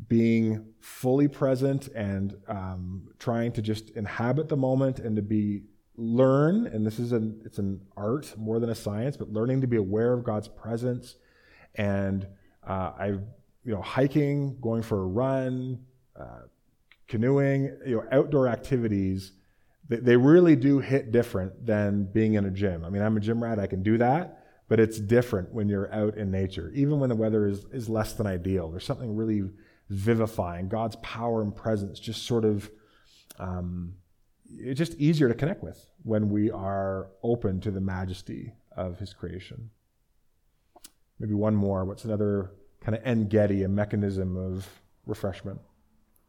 being 0.08 0.72
fully 0.80 1.28
present 1.28 1.88
and 1.88 2.34
um, 2.48 3.08
trying 3.18 3.52
to 3.52 3.62
just 3.62 3.90
inhabit 3.90 4.48
the 4.48 4.56
moment 4.56 4.98
and 4.98 5.16
to 5.16 5.22
be 5.22 5.62
learn 5.96 6.66
and 6.66 6.86
this 6.86 6.98
is 6.98 7.12
an 7.12 7.40
it's 7.44 7.58
an 7.58 7.80
art 7.96 8.36
more 8.36 8.60
than 8.60 8.70
a 8.70 8.74
science 8.74 9.16
but 9.16 9.32
learning 9.32 9.60
to 9.60 9.66
be 9.66 9.76
aware 9.76 10.12
of 10.12 10.24
god's 10.24 10.48
presence 10.48 11.16
and 11.76 12.26
uh, 12.66 12.92
i 12.98 13.06
you 13.06 13.72
know 13.74 13.80
hiking 13.80 14.58
going 14.60 14.82
for 14.82 15.02
a 15.02 15.06
run 15.06 15.78
uh, 16.18 16.40
canoeing 17.08 17.64
you 17.86 17.96
know 17.96 18.04
outdoor 18.12 18.46
activities 18.48 19.32
they, 19.88 19.96
they 19.96 20.16
really 20.16 20.56
do 20.56 20.80
hit 20.80 21.12
different 21.12 21.64
than 21.64 22.04
being 22.04 22.34
in 22.34 22.44
a 22.44 22.50
gym 22.50 22.84
i 22.84 22.90
mean 22.90 23.02
i'm 23.02 23.16
a 23.16 23.20
gym 23.20 23.42
rat 23.42 23.58
i 23.58 23.66
can 23.66 23.82
do 23.82 23.96
that 23.96 24.46
but 24.68 24.80
it's 24.80 24.98
different 24.98 25.52
when 25.52 25.68
you're 25.68 25.92
out 25.92 26.16
in 26.16 26.30
nature, 26.30 26.72
even 26.74 26.98
when 26.98 27.08
the 27.08 27.14
weather 27.14 27.46
is, 27.46 27.64
is 27.72 27.88
less 27.88 28.14
than 28.14 28.26
ideal. 28.26 28.70
There's 28.70 28.84
something 28.84 29.14
really 29.14 29.44
vivifying. 29.88 30.68
God's 30.68 30.96
power 30.96 31.42
and 31.42 31.54
presence 31.54 32.00
just 32.00 32.24
sort 32.24 32.44
of, 32.44 32.68
um, 33.38 33.94
it's 34.50 34.78
just 34.78 34.94
easier 34.94 35.28
to 35.28 35.34
connect 35.34 35.62
with 35.62 35.86
when 36.02 36.30
we 36.30 36.50
are 36.50 37.08
open 37.22 37.60
to 37.60 37.70
the 37.70 37.80
majesty 37.80 38.52
of 38.76 38.98
His 38.98 39.12
creation. 39.12 39.70
Maybe 41.18 41.34
one 41.34 41.54
more. 41.54 41.84
What's 41.84 42.04
another 42.04 42.52
kind 42.80 42.96
of 42.96 43.02
En 43.04 43.28
Gedi, 43.28 43.62
a 43.62 43.68
mechanism 43.68 44.36
of 44.36 44.68
refreshment? 45.06 45.60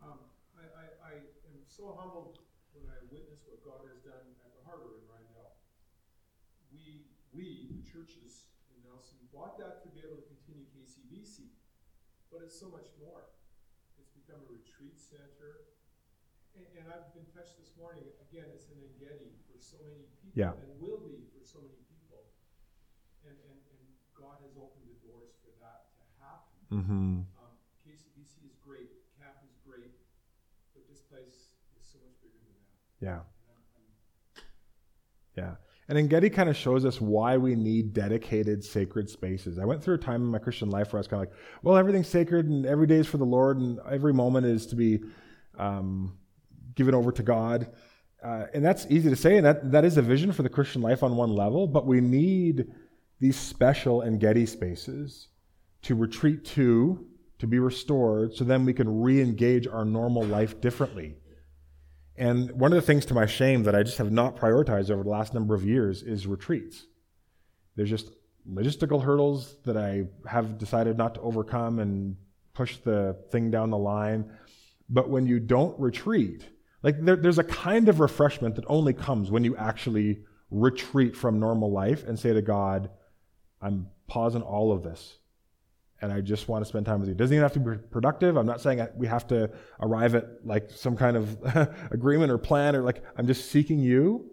Um, 0.01 0.15
I 0.55 1.11
am 1.11 1.59
so 1.67 1.97
humbled 1.99 2.39
when 2.71 2.87
I 2.87 2.97
witness 3.11 3.43
what 3.43 3.59
God 3.67 3.83
has 3.91 3.99
done 3.99 4.23
at 4.45 4.51
the 4.55 4.63
Harbor 4.63 4.95
in 4.95 5.03
Rydal. 5.11 5.51
We, 6.71 7.03
we, 7.35 7.67
the 7.67 7.83
churches 7.83 8.47
in 8.71 8.79
Nelson, 8.87 9.19
want 9.35 9.59
that 9.59 9.83
to 9.83 9.87
be 9.91 9.99
able 9.99 10.15
to 10.15 10.27
continue 10.31 10.63
KCBC, 10.71 11.51
but 12.31 12.39
it's 12.47 12.55
so 12.55 12.71
much 12.71 12.87
more. 13.03 13.27
It's 13.99 14.09
become 14.15 14.39
a 14.47 14.49
retreat 14.49 14.95
center. 14.95 15.66
And, 16.57 16.65
and 16.73 16.85
I've 16.89 17.13
been 17.13 17.29
touched 17.29 17.53
this 17.61 17.69
morning, 17.77 18.01
again, 18.25 18.49
it's 18.49 18.65
an 18.73 18.81
En 18.81 18.89
Gedi 18.97 19.29
for 19.45 19.61
so 19.61 19.77
many 19.85 20.09
people 20.17 20.33
yeah. 20.33 20.57
and 20.57 20.73
will 20.81 21.05
be 21.05 21.29
for 21.29 21.45
so 21.45 21.61
many 21.61 21.77
people. 21.85 22.25
And, 23.21 23.37
and, 23.45 23.57
and 23.61 23.81
God 24.17 24.41
has 24.41 24.57
opened 24.57 24.89
the 24.89 24.97
doors 25.05 25.37
for 25.45 25.53
that 25.61 25.93
to 26.01 26.03
happen. 26.17 26.57
Mm-hmm. 26.73 27.13
Um, 27.37 27.53
KCBC 27.85 28.49
is 28.49 28.57
great, 28.65 28.89
CAP 29.21 29.37
is 29.45 29.53
great, 29.61 29.93
but 30.73 30.89
this 30.89 31.05
place 31.05 31.53
is 31.77 31.85
so 31.85 32.01
much 32.01 32.17
bigger 32.25 32.41
than 32.41 32.57
that. 32.57 32.73
Yeah. 33.05 33.21
yeah. 35.37 35.61
And 35.89 35.97
En 35.97 36.07
Gedi 36.09 36.33
kind 36.33 36.49
of 36.49 36.57
shows 36.57 36.85
us 36.85 36.99
why 36.99 37.37
we 37.37 37.53
need 37.53 37.93
dedicated 37.93 38.65
sacred 38.65 39.09
spaces. 39.09 39.59
I 39.59 39.65
went 39.65 39.83
through 39.83 39.95
a 39.95 39.99
time 39.99 40.25
in 40.25 40.27
my 40.27 40.39
Christian 40.39 40.73
life 40.73 40.91
where 40.91 40.97
I 40.97 41.01
was 41.01 41.07
kind 41.07 41.21
of 41.21 41.29
like, 41.29 41.37
well, 41.61 41.77
everything's 41.77 42.09
sacred 42.09 42.47
and 42.47 42.65
every 42.65 42.87
day 42.87 42.97
is 42.97 43.05
for 43.05 43.17
the 43.17 43.25
Lord 43.25 43.57
and 43.57 43.79
every 43.89 44.11
moment 44.11 44.47
is 44.47 44.65
to 44.67 44.75
be 44.75 44.99
um, 45.57 46.17
given 46.77 46.95
over 46.95 47.11
to 47.11 47.23
God. 47.23 47.69
Uh, 48.23 48.45
and 48.53 48.63
that's 48.63 48.87
easy 48.89 49.09
to 49.09 49.15
say, 49.15 49.35
and 49.35 49.45
that, 49.45 49.71
that 49.71 49.83
is 49.83 49.97
a 49.97 50.01
vision 50.01 50.31
for 50.31 50.43
the 50.43 50.49
Christian 50.49 50.81
life 50.81 51.03
on 51.03 51.17
one 51.17 51.29
level, 51.29 51.67
but 51.67 51.85
we 51.85 51.99
need 51.99 52.67
these 53.19 53.35
special 53.35 54.01
En 54.01 54.17
Gedi 54.17 54.45
spaces 54.45 55.27
to 55.81 55.93
retreat 55.93 56.45
to, 56.45 57.05
to 57.39 57.47
be 57.47 57.59
restored, 57.59 58.33
so 58.33 58.45
then 58.45 58.65
we 58.65 58.73
can 58.73 59.01
re 59.01 59.21
engage 59.21 59.67
our 59.67 59.83
normal 59.83 60.23
life 60.23 60.61
differently 60.61 61.17
and 62.17 62.51
one 62.59 62.73
of 62.73 62.75
the 62.75 62.85
things 62.85 63.05
to 63.05 63.13
my 63.13 63.27
shame 63.27 63.63
that 63.63 63.75
I 63.75 63.83
just 63.83 63.99
have 63.99 64.11
not 64.11 64.35
prioritized 64.35 64.89
over 64.89 65.03
the 65.03 65.09
last 65.09 65.33
number 65.33 65.53
of 65.53 65.63
years 65.63 66.01
is 66.01 66.25
retreats. 66.25 66.87
There's 67.75 67.91
just 67.91 68.11
logistical 68.49 69.03
hurdles 69.03 69.57
that 69.65 69.77
I 69.77 70.05
have 70.27 70.57
decided 70.57 70.97
not 70.97 71.13
to 71.15 71.21
overcome 71.21 71.77
and 71.77 72.17
push 72.55 72.77
the 72.77 73.15
thing 73.31 73.51
down 73.51 73.69
the 73.69 73.77
line. 73.77 74.31
But 74.89 75.09
when 75.09 75.27
you 75.27 75.39
don't 75.39 75.79
retreat, 75.79 76.43
like 76.83 77.03
there, 77.03 77.15
there's 77.15 77.39
a 77.39 77.43
kind 77.43 77.89
of 77.89 77.99
refreshment 77.99 78.55
that 78.55 78.65
only 78.67 78.93
comes 78.93 79.31
when 79.31 79.43
you 79.43 79.55
actually 79.57 80.19
retreat 80.51 81.15
from 81.15 81.39
normal 81.39 81.71
life 81.71 82.03
and 82.05 82.17
say 82.17 82.33
to 82.33 82.41
God, 82.41 82.89
I'm 83.61 83.87
pausing 84.07 84.41
all 84.41 84.71
of 84.71 84.83
this 84.83 85.17
and 86.01 86.11
I 86.11 86.21
just 86.21 86.47
want 86.47 86.63
to 86.63 86.69
spend 86.69 86.85
time 86.85 86.99
with 86.99 87.09
you. 87.09 87.15
It 87.15 87.17
doesn't 87.17 87.33
even 87.33 87.43
have 87.43 87.53
to 87.53 87.59
be 87.59 87.77
productive. 87.89 88.37
I'm 88.37 88.45
not 88.45 88.61
saying 88.61 88.85
we 88.95 89.07
have 89.07 89.27
to 89.27 89.49
arrive 89.81 90.13
at 90.15 90.45
like 90.45 90.69
some 90.69 90.95
kind 90.95 91.17
of 91.17 91.37
agreement 91.91 92.31
or 92.31 92.37
plan 92.37 92.75
or 92.75 92.83
like, 92.83 93.03
I'm 93.17 93.25
just 93.25 93.49
seeking 93.49 93.79
you 93.79 94.29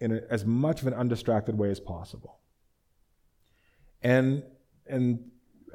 in 0.00 0.12
a, 0.12 0.20
as 0.30 0.44
much 0.44 0.82
of 0.82 0.86
an 0.86 0.94
undistracted 0.94 1.58
way 1.58 1.70
as 1.70 1.80
possible. 1.80 2.38
And, 4.02 4.44
and 4.86 5.30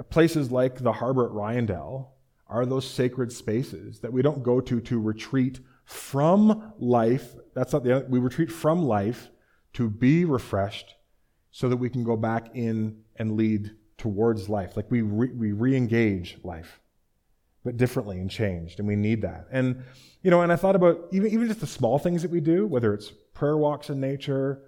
places 0.09 0.51
like 0.51 0.77
the 0.77 0.93
harbor 0.93 1.25
at 1.25 1.31
Ryandel 1.31 2.07
are 2.47 2.65
those 2.65 2.89
sacred 2.89 3.31
spaces 3.31 3.99
that 3.99 4.13
we 4.13 4.21
don't 4.21 4.41
go 4.41 4.61
to 4.61 4.79
to 4.79 4.99
retreat 4.99 5.59
from 5.89 6.71
life. 6.77 7.33
That's 7.55 7.73
not 7.73 7.83
the, 7.83 8.05
we 8.07 8.19
retreat 8.19 8.51
from 8.51 8.83
life 8.83 9.29
to 9.73 9.89
be 9.89 10.23
refreshed 10.23 10.93
so 11.49 11.67
that 11.67 11.77
we 11.77 11.89
can 11.89 12.03
go 12.03 12.15
back 12.15 12.51
in 12.53 13.01
and 13.15 13.35
lead 13.35 13.71
towards 13.97 14.47
life. 14.47 14.77
Like 14.77 14.91
we 14.91 15.01
re- 15.01 15.33
we 15.33 15.51
re-engage 15.51 16.37
life, 16.43 16.79
but 17.65 17.75
differently 17.77 18.19
and 18.19 18.29
changed, 18.29 18.77
and 18.77 18.87
we 18.87 18.95
need 18.95 19.23
that. 19.23 19.47
And 19.51 19.83
you 20.21 20.29
know, 20.29 20.41
and 20.43 20.51
I 20.51 20.57
thought 20.57 20.75
about 20.75 21.07
even 21.11 21.31
even 21.31 21.47
just 21.47 21.59
the 21.59 21.67
small 21.67 21.97
things 21.97 22.21
that 22.21 22.29
we 22.29 22.39
do, 22.39 22.67
whether 22.67 22.93
it's 22.93 23.11
prayer 23.33 23.57
walks 23.57 23.89
in 23.89 23.99
nature, 23.99 24.61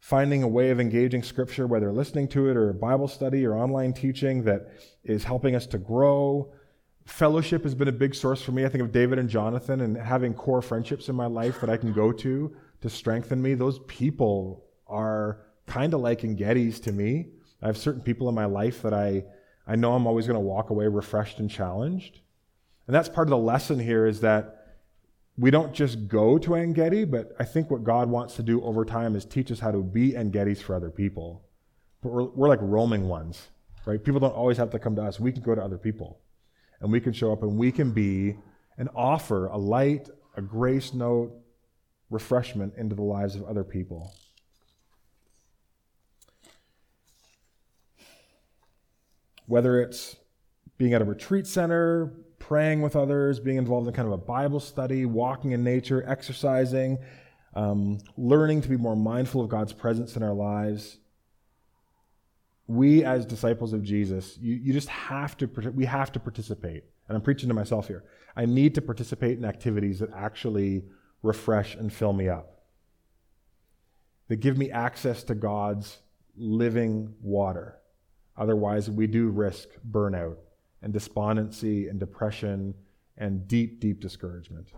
finding 0.00 0.42
a 0.42 0.48
way 0.48 0.70
of 0.70 0.80
engaging 0.80 1.22
Scripture, 1.22 1.68
whether 1.68 1.92
listening 1.92 2.26
to 2.28 2.50
it 2.50 2.56
or 2.56 2.72
Bible 2.72 3.06
study 3.06 3.46
or 3.46 3.54
online 3.56 3.92
teaching 3.92 4.42
that 4.42 4.72
is 5.04 5.22
helping 5.22 5.54
us 5.54 5.66
to 5.68 5.78
grow. 5.78 6.52
Fellowship 7.04 7.64
has 7.64 7.74
been 7.74 7.88
a 7.88 7.92
big 7.92 8.14
source 8.14 8.40
for 8.40 8.52
me. 8.52 8.64
I 8.64 8.68
think 8.68 8.82
of 8.82 8.90
David 8.90 9.18
and 9.18 9.28
Jonathan 9.28 9.82
and 9.82 9.96
having 9.96 10.32
core 10.32 10.62
friendships 10.62 11.08
in 11.08 11.14
my 11.14 11.26
life 11.26 11.60
that 11.60 11.68
I 11.68 11.76
can 11.76 11.92
go 11.92 12.12
to 12.12 12.56
to 12.80 12.88
strengthen 12.88 13.42
me. 13.42 13.54
Those 13.54 13.78
people 13.80 14.64
are 14.86 15.40
kind 15.66 15.92
of 15.92 16.00
like 16.00 16.24
En 16.24 16.36
Gedis 16.36 16.82
to 16.84 16.92
me. 16.92 17.26
I 17.62 17.66
have 17.66 17.76
certain 17.76 18.00
people 18.00 18.28
in 18.28 18.34
my 18.34 18.46
life 18.46 18.82
that 18.82 18.94
I, 18.94 19.24
I 19.66 19.76
know 19.76 19.94
I'm 19.94 20.06
always 20.06 20.26
going 20.26 20.36
to 20.36 20.40
walk 20.40 20.70
away 20.70 20.86
refreshed 20.86 21.38
and 21.38 21.50
challenged. 21.50 22.20
And 22.86 22.94
that's 22.94 23.08
part 23.08 23.28
of 23.28 23.30
the 23.30 23.38
lesson 23.38 23.78
here 23.78 24.06
is 24.06 24.20
that 24.20 24.60
we 25.36 25.50
don't 25.50 25.72
just 25.74 26.08
go 26.08 26.38
to 26.38 26.54
En 26.54 26.72
Gedi, 26.72 27.04
but 27.04 27.34
I 27.38 27.44
think 27.44 27.70
what 27.70 27.84
God 27.84 28.08
wants 28.08 28.36
to 28.36 28.42
do 28.42 28.62
over 28.62 28.84
time 28.84 29.16
is 29.16 29.24
teach 29.24 29.50
us 29.50 29.60
how 29.60 29.72
to 29.72 29.82
be 29.82 30.16
En 30.16 30.30
Gedis 30.30 30.62
for 30.62 30.74
other 30.74 30.90
people. 30.90 31.44
But 32.02 32.12
we're, 32.12 32.24
we're 32.24 32.48
like 32.48 32.60
roaming 32.62 33.08
ones, 33.08 33.48
right? 33.84 34.02
People 34.02 34.20
don't 34.20 34.34
always 34.34 34.56
have 34.58 34.70
to 34.70 34.78
come 34.78 34.96
to 34.96 35.02
us. 35.02 35.18
We 35.18 35.32
can 35.32 35.42
go 35.42 35.54
to 35.54 35.62
other 35.62 35.78
people. 35.78 36.20
And 36.84 36.92
we 36.92 37.00
can 37.00 37.12
show 37.12 37.32
up 37.32 37.42
and 37.42 37.58
we 37.58 37.72
can 37.72 37.90
be 37.90 38.36
and 38.78 38.88
offer 38.94 39.46
a 39.46 39.56
light, 39.56 40.08
a 40.36 40.42
grace 40.42 40.94
note, 40.94 41.32
refreshment 42.10 42.74
into 42.76 42.94
the 42.94 43.02
lives 43.02 43.34
of 43.34 43.42
other 43.44 43.64
people. 43.64 44.14
whether 49.46 49.80
it's 49.80 50.16
being 50.78 50.94
at 50.94 51.02
a 51.02 51.04
retreat 51.04 51.46
center, 51.46 52.12
praying 52.38 52.82
with 52.82 52.96
others, 52.96 53.40
being 53.40 53.56
involved 53.56 53.86
in 53.86 53.94
kind 53.94 54.06
of 54.06 54.12
a 54.12 54.18
Bible 54.18 54.60
study, 54.60 55.04
walking 55.04 55.52
in 55.52 55.62
nature, 55.62 56.04
exercising, 56.06 56.98
um, 57.54 57.98
learning 58.16 58.60
to 58.62 58.68
be 58.68 58.76
more 58.76 58.96
mindful 58.96 59.40
of 59.40 59.48
God's 59.48 59.72
presence 59.72 60.16
in 60.16 60.22
our 60.22 60.34
lives. 60.34 60.98
We, 62.66 63.04
as 63.04 63.26
disciples 63.26 63.72
of 63.72 63.82
Jesus, 63.82 64.38
you, 64.40 64.54
you 64.54 64.72
just 64.72 64.88
have 64.88 65.36
to, 65.38 65.46
we 65.74 65.84
have 65.84 66.12
to 66.12 66.20
participate. 66.20 66.84
And 67.08 67.16
I'm 67.16 67.22
preaching 67.22 67.48
to 67.48 67.54
myself 67.54 67.88
here. 67.88 68.04
I 68.36 68.46
need 68.46 68.74
to 68.76 68.82
participate 68.82 69.38
in 69.38 69.44
activities 69.44 69.98
that 69.98 70.10
actually 70.14 70.84
refresh 71.22 71.74
and 71.74 71.92
fill 71.92 72.12
me 72.12 72.28
up, 72.28 72.62
that 74.28 74.36
give 74.36 74.56
me 74.56 74.70
access 74.70 75.22
to 75.24 75.34
God's 75.34 75.98
living 76.36 77.14
water. 77.22 77.78
Otherwise, 78.36 78.90
we 78.90 79.06
do 79.06 79.28
risk 79.28 79.68
burnout 79.90 80.36
and 80.82 80.92
despondency 80.92 81.88
and 81.88 82.00
depression 82.00 82.74
and 83.16 83.46
deep, 83.46 83.80
deep 83.80 84.00
discouragement. 84.00 84.68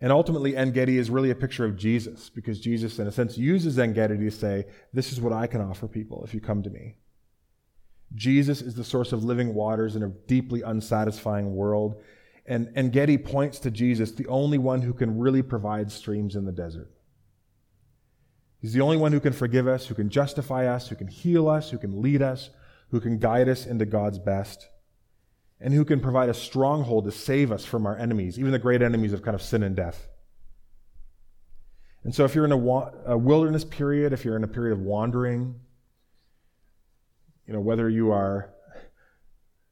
And 0.00 0.12
ultimately, 0.12 0.56
En 0.56 0.70
Gedi 0.70 0.96
is 0.96 1.10
really 1.10 1.30
a 1.30 1.34
picture 1.34 1.64
of 1.64 1.76
Jesus 1.76 2.30
because 2.30 2.60
Jesus, 2.60 2.98
in 2.98 3.08
a 3.08 3.12
sense, 3.12 3.36
uses 3.36 3.78
En 3.78 3.92
Gedi 3.92 4.16
to 4.16 4.30
say, 4.30 4.66
This 4.92 5.12
is 5.12 5.20
what 5.20 5.32
I 5.32 5.46
can 5.46 5.60
offer 5.60 5.88
people 5.88 6.22
if 6.24 6.32
you 6.32 6.40
come 6.40 6.62
to 6.62 6.70
me. 6.70 6.98
Jesus 8.14 8.62
is 8.62 8.74
the 8.74 8.84
source 8.84 9.12
of 9.12 9.24
living 9.24 9.54
waters 9.54 9.96
in 9.96 10.02
a 10.02 10.08
deeply 10.08 10.62
unsatisfying 10.62 11.54
world. 11.54 12.00
And 12.46 12.72
En 12.76 12.90
Gedi 12.90 13.18
points 13.18 13.58
to 13.60 13.70
Jesus, 13.70 14.12
the 14.12 14.28
only 14.28 14.56
one 14.56 14.82
who 14.82 14.94
can 14.94 15.18
really 15.18 15.42
provide 15.42 15.90
streams 15.90 16.36
in 16.36 16.44
the 16.44 16.52
desert. 16.52 16.90
He's 18.60 18.72
the 18.72 18.80
only 18.80 18.96
one 18.96 19.12
who 19.12 19.20
can 19.20 19.32
forgive 19.32 19.68
us, 19.68 19.86
who 19.86 19.94
can 19.94 20.10
justify 20.10 20.66
us, 20.66 20.88
who 20.88 20.96
can 20.96 21.08
heal 21.08 21.48
us, 21.48 21.70
who 21.70 21.78
can 21.78 22.00
lead 22.02 22.22
us, 22.22 22.50
who 22.90 23.00
can 23.00 23.18
guide 23.18 23.48
us 23.48 23.66
into 23.66 23.84
God's 23.84 24.18
best, 24.18 24.68
and 25.60 25.74
who 25.74 25.84
can 25.84 26.00
provide 26.00 26.28
a 26.28 26.34
stronghold 26.34 27.04
to 27.04 27.12
save 27.12 27.50
us 27.50 27.64
from 27.64 27.86
our 27.86 27.96
enemies, 27.96 28.38
even 28.38 28.52
the 28.52 28.58
great 28.58 28.82
enemies 28.82 29.12
of 29.12 29.22
kind 29.22 29.34
of 29.34 29.42
sin 29.42 29.62
and 29.62 29.74
death. 29.74 30.08
And 32.04 32.14
so, 32.14 32.24
if 32.24 32.34
you're 32.34 32.44
in 32.44 32.52
a, 32.52 32.56
wa- 32.56 32.92
a 33.06 33.18
wilderness 33.18 33.64
period, 33.64 34.12
if 34.12 34.24
you're 34.24 34.36
in 34.36 34.44
a 34.44 34.48
period 34.48 34.72
of 34.72 34.80
wandering, 34.80 35.56
you 37.46 37.52
know, 37.52 37.60
whether 37.60 37.88
you 37.88 38.12
are 38.12 38.50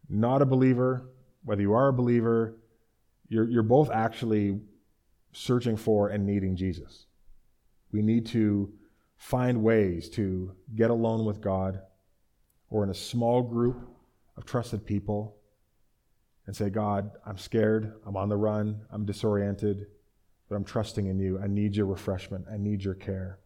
not 0.09 0.42
a 0.42 0.46
believer, 0.46 1.09
whether 1.44 1.62
you 1.62 1.72
are 1.72 1.88
a 1.88 1.92
believer, 1.92 2.57
you're, 3.29 3.49
you're 3.49 3.62
both 3.62 3.90
actually 3.90 4.61
searching 5.33 5.77
for 5.77 6.09
and 6.09 6.27
needing 6.27 6.57
Jesus. 6.57 7.07
We 7.92 8.03
need 8.03 8.27
to 8.27 8.72
find 9.16 9.62
ways 9.62 10.09
to 10.11 10.53
get 10.75 10.90
alone 10.90 11.25
with 11.25 11.40
God 11.40 11.81
or 12.70 12.83
in 12.83 12.90
a 12.90 12.94
small 12.94 13.42
group 13.42 13.88
of 14.37 14.44
trusted 14.44 14.85
people 14.85 15.37
and 16.46 16.54
say, 16.54 16.70
God, 16.70 17.11
I'm 17.26 17.38
scared, 17.38 17.92
I'm 18.06 18.16
on 18.16 18.28
the 18.28 18.37
run, 18.37 18.82
I'm 18.90 19.04
disoriented, 19.04 19.87
but 20.48 20.56
I'm 20.56 20.64
trusting 20.64 21.06
in 21.06 21.18
you. 21.18 21.40
I 21.42 21.46
need 21.46 21.74
your 21.74 21.87
refreshment, 21.87 22.46
I 22.50 22.56
need 22.56 22.85
your 22.85 22.94
care. 22.94 23.38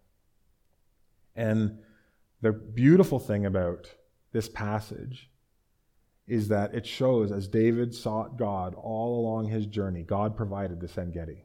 And 1.34 1.78
the 2.42 2.52
beautiful 2.52 3.18
thing 3.18 3.46
about 3.46 3.94
this 4.32 4.48
passage 4.48 5.30
is 6.26 6.48
that 6.48 6.74
it 6.74 6.86
shows 6.86 7.32
as 7.32 7.48
David 7.48 7.94
sought 7.94 8.38
God 8.38 8.74
all 8.74 9.20
along 9.20 9.48
his 9.48 9.66
journey, 9.66 10.02
God 10.02 10.36
provided 10.36 10.80
this 10.80 10.96
En 10.96 11.10
Gedi. 11.10 11.44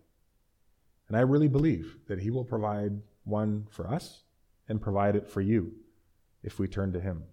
And 1.08 1.18
I 1.18 1.22
really 1.22 1.48
believe 1.48 1.98
that 2.08 2.20
He 2.20 2.30
will 2.30 2.46
provide 2.46 3.02
one 3.24 3.68
for 3.70 3.88
us 3.88 4.24
and 4.68 4.82
provide 4.82 5.16
it 5.16 5.28
for 5.28 5.42
you 5.42 5.74
if 6.44 6.60
we 6.60 6.68
turn 6.68 6.94
to 6.94 7.00
Him. 7.00 7.24